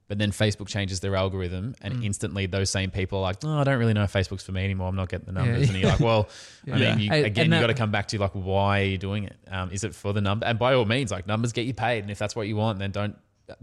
[0.09, 2.05] But then Facebook changes their algorithm, and Mm.
[2.05, 4.65] instantly those same people are like, "Oh, I don't really know if Facebook's for me
[4.65, 4.89] anymore.
[4.89, 5.73] I'm not getting the numbers." Yeah.
[5.73, 6.27] And you're like, "Well,
[6.73, 9.23] I mean, you, again, you got to come back to like, why are you doing
[9.25, 9.37] it?
[9.49, 10.45] Um, is it for the number?
[10.47, 12.79] And by all means, like numbers get you paid, and if that's what you want,
[12.79, 13.15] then don't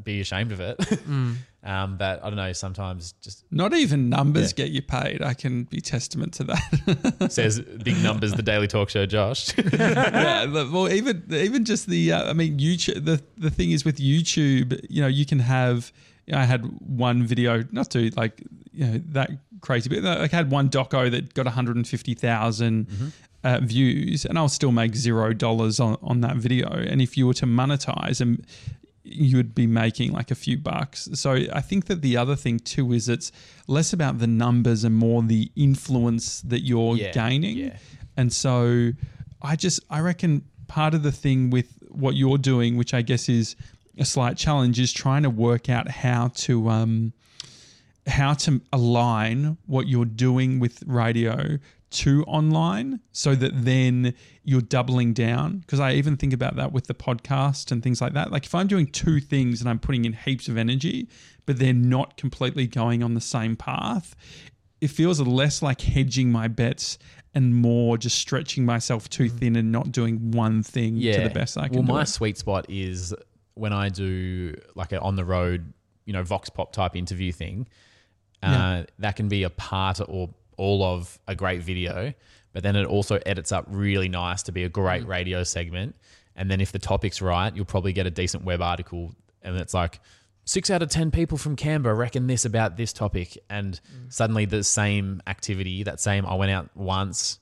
[0.02, 0.78] be ashamed of it.
[1.06, 1.36] Mm.
[1.62, 2.52] um, but I don't know.
[2.52, 4.64] Sometimes just Not even numbers Yeah.
[4.64, 5.22] get you paid.
[5.22, 7.26] I can be testament to that.
[7.30, 8.32] says big numbers.
[8.34, 9.52] The Daily Talk Show, Josh.
[9.72, 13.04] yeah, well, even even just the, uh, I mean, YouTube.
[13.04, 15.92] The the thing is with YouTube, you know, you can have.
[16.32, 20.50] I had one video, not to like, you know, that crazy, but like I had
[20.50, 23.12] one doco that got 150,000
[23.44, 26.68] uh, views, and I'll still make zero dollars on on that video.
[26.68, 28.44] And if you were to monetize, and
[29.04, 31.08] you would be making like a few bucks.
[31.14, 33.30] So I think that the other thing too is it's
[33.68, 37.56] less about the numbers and more the influence that you're Yeah, gaining.
[37.56, 37.76] yeah.
[38.16, 38.90] And so
[39.42, 43.28] I just I reckon part of the thing with what you're doing, which I guess
[43.28, 43.54] is
[43.98, 47.12] a slight challenge, is trying to work out how to um
[48.06, 54.12] how to align what you're doing with radio to online so that then
[54.44, 55.58] you're doubling down.
[55.58, 58.30] Because i even think about that with the podcast and things like that.
[58.30, 61.08] Like if i'm doing two things and i'm putting in heaps of energy
[61.46, 64.14] but they're not completely going on the same path
[64.80, 66.98] it feels less like hedging my bets
[67.34, 71.56] and more just stretching myself too thin and not doing one thing to the best
[71.56, 72.06] i can Well, my it.
[72.06, 73.14] sweet spot is
[73.56, 75.72] when I do like an on the road,
[76.04, 77.66] you know, vox pop type interview thing.
[78.42, 78.84] Uh, Yeah.
[79.00, 82.14] That can be a part or all of a great video,
[82.52, 85.08] but then it also edits up really nice to be a great Mm.
[85.08, 85.96] radio segment.
[86.36, 89.74] And then if the topic's right, you'll probably get a decent web article, and it's
[89.74, 90.00] like.
[90.48, 93.36] Six out of 10 people from Canberra reckon this about this topic.
[93.50, 94.12] And Mm.
[94.12, 97.40] suddenly, the same activity, that same, I went out once,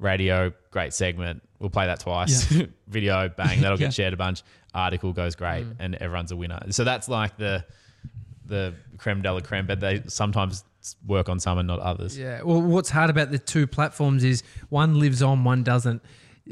[0.00, 1.42] radio, great segment.
[1.60, 2.44] We'll play that twice.
[2.88, 3.86] Video, bang, that'll Yeah.
[3.86, 4.42] get shared a bunch.
[4.74, 5.76] Article goes great, mm.
[5.78, 6.60] and everyone's a winner.
[6.70, 7.64] So that's like the
[8.46, 10.64] the creme de la creme, but they sometimes
[11.06, 12.18] work on some and not others.
[12.18, 12.42] Yeah.
[12.42, 16.02] Well, what's hard about the two platforms is one lives on, one doesn't.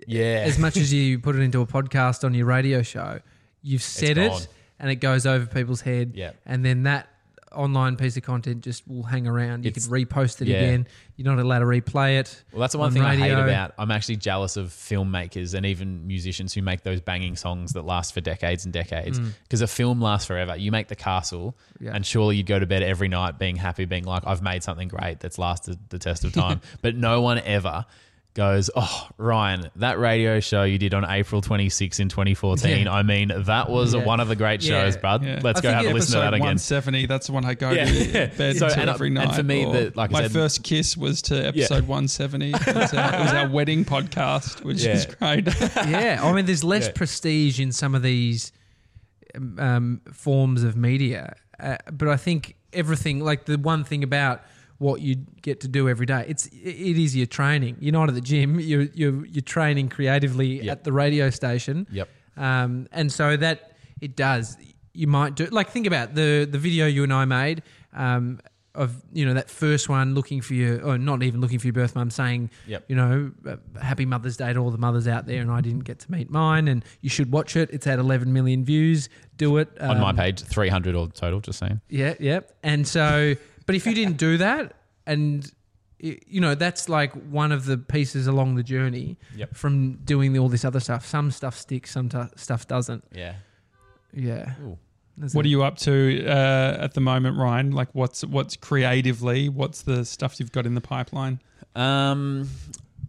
[0.06, 0.44] Yeah.
[0.46, 3.20] As much as you put it into a podcast on your radio show,
[3.62, 6.12] you've said it and it goes over people's head.
[6.14, 6.32] Yeah.
[6.46, 7.08] And then that
[7.52, 9.64] online piece of content just will hang around.
[9.64, 10.56] You It's- could repost it yeah.
[10.58, 10.86] again.
[11.16, 12.44] You're not allowed to replay it.
[12.52, 13.74] Well, that's the one on thing I hate about.
[13.78, 18.14] I'm actually jealous of filmmakers and even musicians who make those banging songs that last
[18.14, 19.18] for decades and decades.
[19.18, 19.32] Mm.
[19.42, 20.56] Because a film lasts forever.
[20.56, 21.92] You make the castle, Yeah.
[21.94, 24.88] and surely you'd go to bed every night being happy, being like, "I've made something
[24.88, 27.84] great that's lasted the test of time." but no one ever
[28.34, 32.84] goes, "Oh, Ryan, that radio show you did on April 26 in 2014.
[32.84, 32.92] Yeah.
[32.92, 34.04] I mean, that was Yeah.
[34.04, 34.84] one of the great Yeah.
[34.84, 35.24] shows, bud.
[35.24, 35.40] Yeah.
[35.42, 37.06] Let's I go have a listen to that again." 170.
[37.06, 37.84] That's the one I go Yeah.
[37.86, 39.34] to bed So, to and I- every and night.
[39.34, 42.50] for me, or the- like I my said- first kiss was to episode 170.
[42.50, 44.92] It was, our, it was our wedding podcast, which Yeah.
[44.92, 45.46] is great.
[45.88, 46.92] yeah, I mean, there's less Yeah.
[46.94, 48.52] prestige in some of these
[49.34, 54.42] um, um, forms of media, uh, but I think everything, like the one thing about
[54.78, 57.76] what you get to do every day, it's it is your training.
[57.80, 58.58] You're not at the gym.
[58.70, 60.72] You're you're, you're training creatively Yep.
[60.72, 61.86] at the radio station.
[61.90, 62.08] Yep.
[62.36, 64.56] Um, and so that it does.
[64.94, 67.62] You might do like think about the the video you and I made
[67.92, 68.40] um,
[68.74, 71.72] of you know that first one looking for your or not even looking for your
[71.74, 72.84] birth mum saying Yep.
[72.88, 75.84] you know uh, happy Mother's Day to all the mothers out there and I didn't
[75.84, 77.70] get to meet mine and you should watch it.
[77.72, 79.08] It's at 11 million views.
[79.36, 81.80] Do it On my Um, page, 300 or total, just saying.
[81.88, 82.40] yeah, yeah.
[82.62, 83.34] And so,
[83.68, 84.74] but if you didn't do that,
[85.06, 85.44] and
[86.02, 89.54] y- you know, that's like one of the pieces along the journey Yep.
[89.54, 91.06] from doing all this other stuff.
[91.06, 93.04] Some stuff sticks, some t- stuff doesn't.
[93.14, 93.34] Yeah.
[94.12, 94.54] Yeah.
[94.62, 94.78] Ooh.
[95.32, 97.72] What a- are you up to uh, at the moment, Ryan?
[97.72, 99.48] Like, what's what's creatively?
[99.48, 101.40] What's the stuff you've got in the pipeline?
[101.76, 102.48] Um,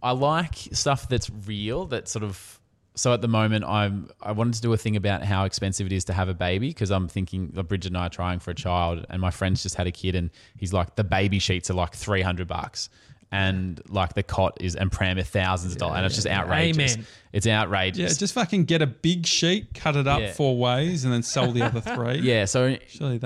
[0.02, 1.86] I like stuff that's real.
[1.86, 2.59] That sort of.
[2.96, 4.10] So at the moment, I'm.
[4.20, 6.68] I wanted to do a thing about how expensive it is to have a baby
[6.68, 7.46] because I'm thinking.
[7.46, 10.14] Bridget and I are trying for a child, and my friend's just had a kid,
[10.16, 12.90] and he's like, the baby sheets are like three hundred bucks,
[13.30, 16.94] and like the cot is and pram are thousands of dollars, and it's just outrageous.
[16.94, 17.06] Amen.
[17.32, 18.12] It's outrageous.
[18.12, 20.32] Yeah, just fucking get a big sheet, cut it up Yeah.
[20.32, 22.18] four ways, and then sell the other three.
[22.22, 22.76] Yeah, so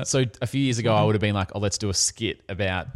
[0.05, 2.43] so a few years ago I would have been like, oh, let's do a skit
[2.51, 2.87] about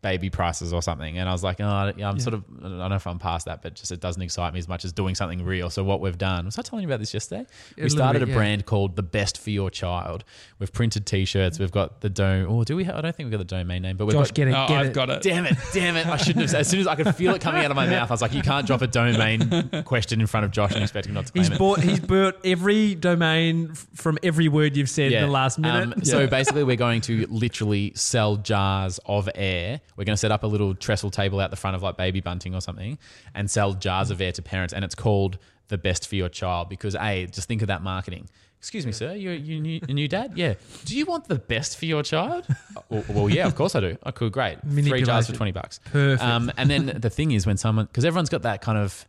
[0.00, 2.88] baby prices or something, and I was like, oh, yeah, I'm sort of I don't
[2.88, 5.14] know if I'm past that, but just it doesn't excite me as much as doing
[5.14, 5.70] something real.
[5.70, 7.46] So what we've done was I telling you about this yesterday.
[7.76, 10.24] A we started bit, a brand called The Best for Your Child.
[10.60, 11.58] We've printed T-shirts.
[11.58, 12.46] We've got the dome.
[12.48, 12.84] Oh, do we?
[12.84, 14.34] Have, I don't think we've got the domain name, but we've Josh, got.
[14.34, 14.54] get it.
[14.54, 14.92] Oh, get I've it.
[14.92, 15.22] got it.
[15.22, 15.56] Damn it!
[15.72, 16.06] Damn it!
[16.06, 16.54] I shouldn't have.
[16.54, 18.34] As soon as I could feel it coming out of my mouth, I was like,
[18.34, 21.32] "You can't drop a domain question in front of Josh and expect him not to
[21.32, 21.80] claim He's it." bought.
[21.80, 25.96] He's bought every domain from every word you've said in the last minute.
[25.96, 29.80] Um, So basically, we're going to literally sell jars of air.
[29.98, 32.20] We're going to set up a little trestle table out the front of like baby
[32.20, 32.98] bunting or something,
[33.34, 34.72] and sell jars of air to parents.
[34.72, 38.28] And it's called the best for your child because a just think of that marketing.
[38.58, 39.14] Excuse me, sir.
[39.14, 40.32] You're you new, a new dad?
[40.36, 40.54] Yeah.
[40.84, 42.46] Do you want the best for your child?
[42.88, 43.98] well, well, yeah, of course I do.
[44.04, 44.58] Oh, cool, great.
[44.62, 45.80] Three jars for twenty bucks.
[45.84, 46.22] Perfect.
[46.22, 49.06] Um, and then the thing is when someone because everyone's got that kind of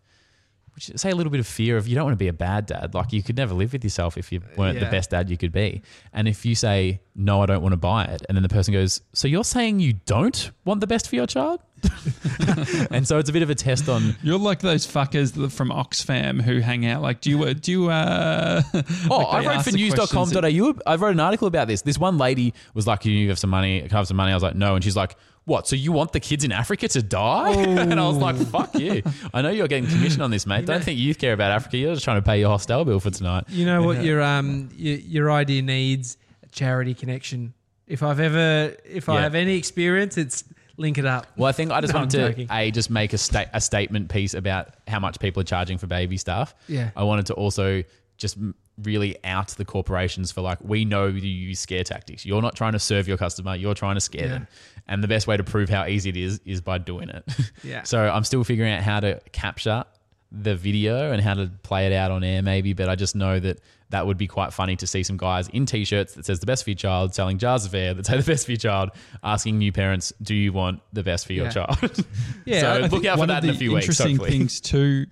[0.80, 2.66] which say a little bit of fear of you don't want to be a bad
[2.68, 2.94] dad.
[2.94, 5.52] Like you could never live with yourself if you weren't the best dad you could
[5.52, 5.82] be.
[6.14, 8.74] And if you say no, I don't want to buy it, and then the person
[8.74, 11.60] goes, so you're saying you don't want the best for your child?
[12.92, 14.16] and so it's a bit of a test on.
[14.24, 17.02] You're like those fuckers from Oxfam who hang out.
[17.02, 17.90] Like, do you uh, do you?
[17.90, 18.62] Uh,
[19.10, 20.82] Oh, like I wrote for the questions that- news.com.au.
[20.86, 21.82] I wrote an article about this.
[21.82, 23.82] This one lady was like, you have some money?
[23.82, 25.16] Can I have some money?" I was like, "No," and she's like.
[25.50, 25.68] What?
[25.68, 27.52] So you want the kids in Africa to die?
[27.58, 29.02] and I was like, "Fuck you!
[29.34, 30.66] I know you're getting commission on this, mate.
[30.66, 31.78] Don't think you care about Africa.
[31.78, 34.70] You're just trying to pay your hostel bill for tonight." You know what your um
[34.78, 37.54] your, your idea needs a charity connection.
[37.88, 39.22] If I've ever if I Yeah.
[39.22, 40.44] have any experience, it's
[40.78, 41.26] link it up.
[41.36, 44.10] Well, I think I just No, wanted to a just make a state a statement
[44.10, 46.54] piece about how much people are charging for baby stuff.
[46.68, 46.92] Yeah.
[46.96, 47.84] I wanted to also
[48.18, 52.26] just m- really out the corporations for like we know you use scare tactics.
[52.26, 53.56] You're not trying to serve your customer.
[53.56, 54.48] You're trying to scare them.
[54.90, 57.24] And the best way to prove how easy it is is by doing it.
[57.64, 57.84] Yeah.
[57.84, 59.86] so I'm still figuring out how to capture
[60.32, 63.40] the video and how to play it out on air maybe but i just know
[63.40, 63.60] that
[63.90, 66.64] that would be quite funny to see some guys in t-shirts that says the best
[66.64, 68.92] for your child selling jars of air that say the best for your child
[69.24, 71.52] asking new parents do you want the best for your Yeah.
[71.52, 72.06] child
[72.46, 75.08] Yeah, so I- look out for that in a few weeks interesting things too,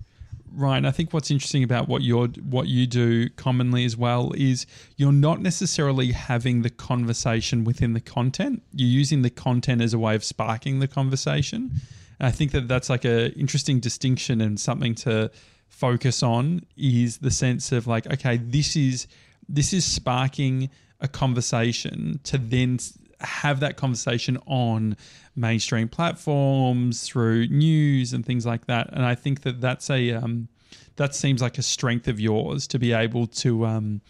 [0.52, 0.84] Ryan.
[0.84, 5.12] I think what's interesting about what you're what you do commonly as well is you're
[5.12, 8.62] not necessarily having the conversation within the content.
[8.72, 11.80] You're using the content as a way of sparking the conversation.
[12.18, 15.30] And I think that that's like a interesting distinction and something to
[15.68, 19.06] focus on is the sense of like, okay, this is
[19.48, 20.70] this is sparking
[21.00, 22.78] a conversation to then
[23.20, 24.96] have that conversation on
[25.34, 28.88] mainstream platforms through news and things like that.
[28.92, 30.48] And I think that that's a um,
[30.96, 34.00] that seems like a strength of yours to be able to um,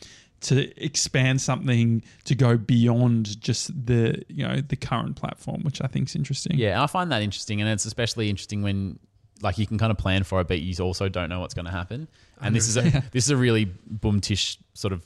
[0.40, 5.86] to expand something to go beyond just the you know the current platform, which I
[5.86, 6.56] think is interesting.
[6.59, 8.98] yeah i find that interesting and it's especially interesting when
[9.42, 11.64] like you can kind of plan for it but you also don't know what's going
[11.64, 12.09] to happen
[12.40, 12.82] and this is a
[13.12, 15.02] this is a really boom tish sort of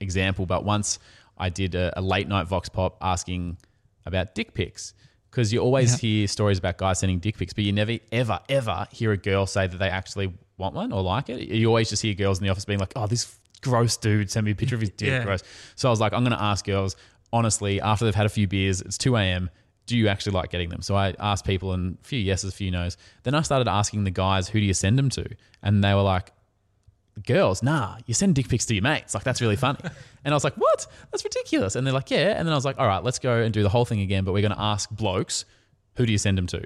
[0.00, 0.98] example but once
[1.42, 3.56] i did a, a late night vox pop asking
[4.06, 4.94] about dick pics
[5.30, 8.86] because you always hear stories about guys sending dick pics but you never ever ever
[8.92, 12.02] hear a girl say that they actually want one or like it you always just
[12.02, 14.74] hear girls in the office being like oh this gross dude sent me a picture
[14.74, 15.24] of his dick Yeah.
[15.24, 15.42] gross
[15.76, 16.96] so i was like i'm going to ask girls
[17.32, 19.50] honestly after they've had a few beers it's 2 a.m
[19.86, 20.80] do you actually like getting them?
[20.80, 22.96] So I asked people and a few yeses, a few nos.
[23.24, 25.26] Then I started asking the guys, who do you send them to?
[25.60, 26.30] And they were like,
[27.24, 29.14] girls, nah, you send dick pics to your mates.
[29.14, 29.78] Like, that's really funny.
[30.24, 30.86] and I was like, what?
[31.10, 31.76] That's ridiculous.
[31.76, 32.36] And they're like, yeah.
[32.36, 34.24] And then I was like, all right, let's go and do the whole thing again.
[34.24, 35.44] But we're going to ask blokes,
[35.96, 36.62] who do you send them to?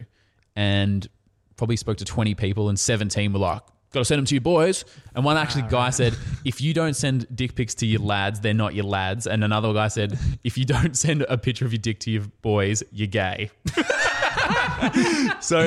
[0.55, 1.09] And
[1.57, 4.43] probably spoke to 20 people and 17 were like, got to send them to your
[4.43, 4.85] boys.
[5.15, 8.55] And one actually guy said, if you don't send dick pics to your lads, they're
[8.55, 9.27] not your lads.
[9.27, 12.25] And another guy said, if you don't send a picture of your dick to your
[12.43, 13.51] boys, you're gay.
[15.41, 15.59] so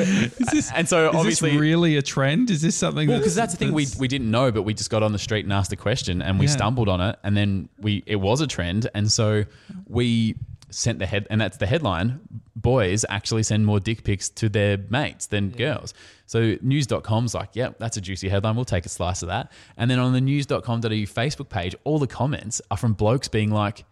[0.74, 2.50] and so Is obviously this really a trend?
[2.50, 3.08] Is this something?
[3.08, 5.12] Well, because that's the thing we, that's- we didn't know, but we just got on
[5.12, 6.52] the street and asked the question, and we Yeah.
[6.52, 9.46] stumbled on it, and then we it was a trend, and so
[9.88, 10.36] we
[10.72, 12.20] sent the head, and that's the headline:
[12.56, 15.94] boys actually send more dick pics to their mates than girls.
[16.28, 18.56] So news.com's like, yep, that's a juicy headline.
[18.56, 19.52] We'll take a slice of that.
[19.78, 23.84] And then on the news.com.au Facebook page, all the comments are from blokes being like,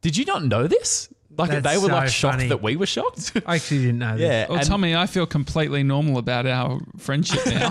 [0.00, 2.48] "Did you not know this?" Like That's they were so like shocked funny.
[2.48, 3.32] that we were shocked.
[3.46, 4.20] I actually didn't know this.
[4.22, 7.70] yeah, Well, and- Tommy, I feel completely normal about our friendship now.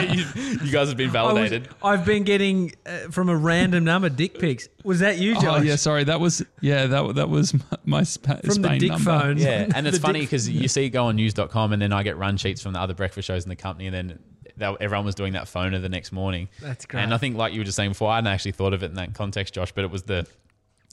[0.10, 0.24] you,
[0.64, 1.68] you guys have been I was- validated.
[1.82, 4.68] I've been getting uh, from a random number dick pics.
[4.84, 5.44] Was that you, Josh?
[5.44, 6.04] oh yeah, sorry.
[6.04, 6.86] That was yeah.
[6.86, 9.04] That that was my, my Spa- From the dick number.
[9.04, 9.38] phone.
[9.38, 12.16] Yeah, and it's funny because you see it go on news.com and then I get
[12.16, 14.18] run sheets from the other breakfast shows in the company and then
[14.56, 16.48] they- everyone was doing that phoner the next morning.
[16.60, 17.02] That's great.
[17.02, 18.86] And I think like you were just saying before, I hadn't actually thought of it
[18.86, 20.26] in that context, Josh, but it was the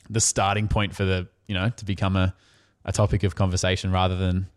[0.10, 2.34] the starting point for the, you know, to become a,
[2.86, 4.48] a topic of conversation rather than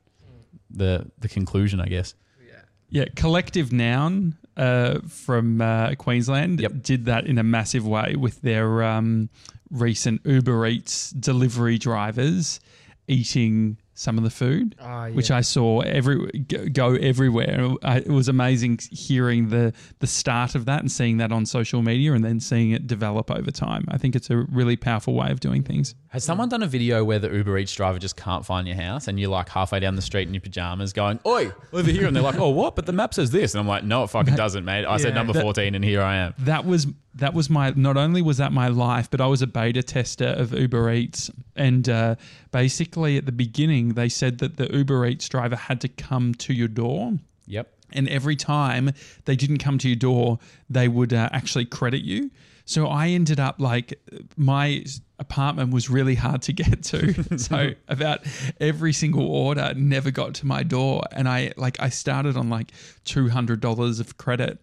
[0.71, 2.15] the the conclusion, I guess.
[2.47, 2.55] Yeah,
[2.91, 6.73] yeah collective noun uh, from uh, Queensland Yep.
[6.83, 9.31] did that in a massive way with their um,
[9.71, 12.61] recent Uber Eats delivery drivers
[13.09, 15.31] eating some of the food, Oh, which.
[15.31, 16.17] I saw every
[16.49, 17.71] go- go everywhere.
[17.83, 21.83] I, it was amazing hearing the the start of that and seeing that on social
[21.83, 23.85] media, and then seeing it develop over time.
[23.89, 25.95] I think it's a really powerful way of doing things.
[26.13, 29.09] Has someone done a video where the Uber Eats driver just can't find your house
[29.09, 32.07] and you're like halfway down the street in your pajamas going, Oi, over here?
[32.07, 32.77] And they're like, Oh, what?
[32.77, 33.55] But the map says this.
[33.55, 34.85] And I'm like, No, it fucking doesn't, mate.
[34.85, 36.35] I said number That- 14 and here I am.
[36.41, 39.47] that was that was my not only was that my life but i was a
[39.47, 42.15] beta tester of uber eats and uh,
[42.53, 46.55] basically at the beginning they said that the uber eats driver had to come to
[46.55, 47.13] your door
[47.47, 47.69] Yep.
[47.93, 48.93] and every time
[49.27, 50.39] they didn't come to your door
[50.71, 52.31] they would uh, actually credit you
[52.73, 54.01] so i ended up like
[54.37, 54.85] my
[55.23, 57.15] apartment was really hard to get to.
[57.39, 58.21] So about
[58.61, 61.03] every single order never got to my door.
[61.13, 62.73] And i like i started on like
[63.05, 64.59] $200 of credit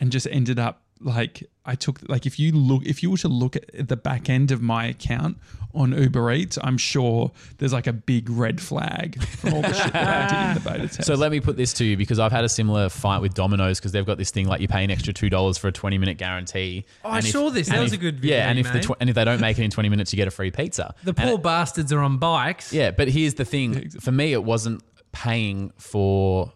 [0.00, 3.28] and just ended up like I took like if you look if you were to
[3.28, 5.36] look at the back end of my account
[5.74, 9.92] on Uber Eats, I'm sure there's like a big red flag from all the shit
[9.92, 11.06] that I did in the beta test.
[11.06, 13.78] So let me put this to you because I've had a similar fight with Domino's
[13.80, 15.98] because they've got this thing like you pay an extra two dollars for a twenty
[15.98, 16.84] minute guarantee.
[17.04, 17.66] Oh, I if- saw this.
[17.68, 19.16] That and was if- a good video Yeah, and you if the tw- and if
[19.16, 20.94] they don't make it in twenty minutes, you get a free pizza.
[21.04, 22.72] The And poor it- bastards are on bikes.
[22.72, 26.52] yeah, but here's the thing: for me, it wasn't paying for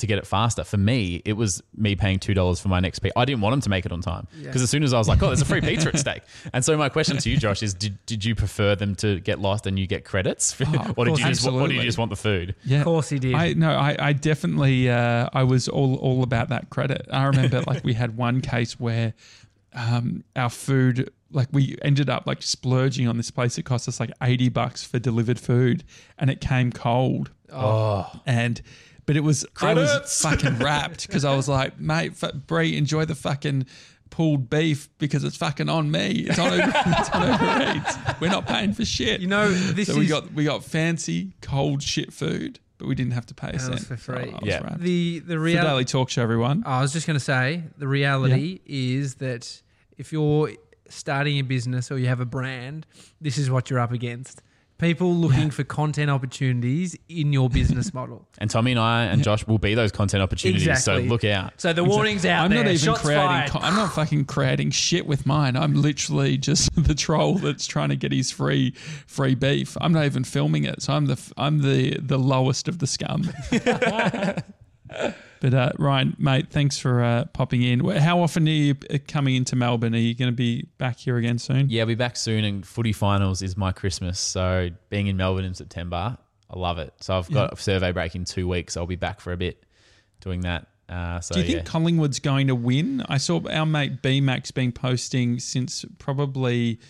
[0.00, 0.64] to get it faster.
[0.64, 3.18] For me, it was me paying two dollars for my next pizza.
[3.18, 5.08] I didn't want them to make it on time because as soon as I was
[5.08, 6.22] like, "Oh, there's a free pizza at stake,"
[6.52, 9.38] and so my question to you, Josh, is: Did, did you prefer them to get
[9.38, 12.10] lost and you get credits, of or did you just or did you just want
[12.10, 12.54] the food?
[12.64, 13.34] yeah, Of course he did.
[13.34, 17.06] I no, I, I definitely uh, I was all all about that credit.
[17.10, 19.14] I remember like we had one case where
[19.74, 23.56] um, our food like we ended up like splurging on this place.
[23.58, 25.84] It cost us like eighty bucks for delivered food,
[26.18, 27.30] and it came cold.
[27.52, 28.60] Oh, and
[29.10, 33.06] but it was I was fucking rapt because I was like, mate, f- Brie, enjoy
[33.06, 33.66] the fucking
[34.10, 36.26] pulled beef because it's fucking on me.
[36.28, 38.20] It's on Uber, it's on Uber Eats.
[38.20, 39.20] We're not paying for shit.
[39.20, 42.94] You know, this so we is- got we got fancy cold shit food, but we
[42.94, 44.30] didn't have to pay a And it cent was for free.
[44.30, 44.60] I was Yeah.
[44.62, 44.78] rapt.
[44.80, 45.68] the the the reality.
[45.68, 46.62] Daily Talk Show, everyone.
[46.64, 49.60] I was just going to say the reality is that
[49.98, 50.52] if you're
[50.88, 52.86] starting a business or you have a brand,
[53.20, 54.40] this is what you're up against.
[54.80, 58.26] People looking for content opportunities in your business model.
[58.38, 60.66] And Tommy and I and Josh will be those content opportunities.
[60.66, 61.04] Exactly.
[61.04, 61.60] So look out.
[61.60, 62.64] So the warning's out I'm there.
[62.64, 63.48] not even Shots creating.
[63.50, 65.56] Co- I'm not fucking creating shit with mine.
[65.56, 68.70] I'm literally just the troll that's trying to get his free
[69.06, 69.76] free beef.
[69.80, 73.30] I'm not even filming it, so I'm the I'm the the lowest of the scum.
[75.40, 77.80] but uh, Ryan, mate, thanks for uh, popping in.
[77.80, 78.74] How often are you
[79.08, 79.94] coming into Melbourne?
[79.94, 81.68] Are you going to be back here again soon?
[81.68, 84.20] Yeah, I'll be back soon, and footy finals is my Christmas.
[84.20, 86.18] So being in Melbourne in September,
[86.50, 86.92] I love it.
[87.00, 88.76] So I've got a survey break in two weeks.
[88.76, 89.64] I'll be back for a bit
[90.20, 90.66] doing that.
[90.88, 91.64] Uh, so Do you think yeah.
[91.64, 93.04] Collingwood's going to win?
[93.08, 96.80] I saw our mate B Max been posting since probably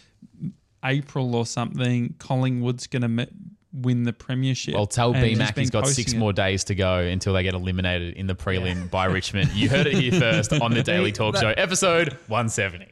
[0.84, 2.14] April or something.
[2.18, 3.28] Collingwood's going to
[3.73, 4.75] win the premiership.
[4.75, 6.19] Well, tell And B Mac he's got posting six it.
[6.19, 9.53] more days to go until they get eliminated in the prelim by Richmond.
[9.53, 12.85] You heard it here first on the Daily Talk Show, episode 170.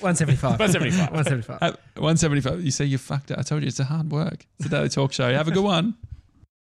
[0.00, 0.50] 175.
[0.58, 1.10] 175.
[1.10, 1.58] 175.
[1.62, 2.62] Uh, 175.
[2.64, 3.38] You say you fucked it.
[3.38, 4.46] I told you it's a hard work.
[4.58, 5.32] It's a daily talk show.
[5.32, 5.94] Have a good one.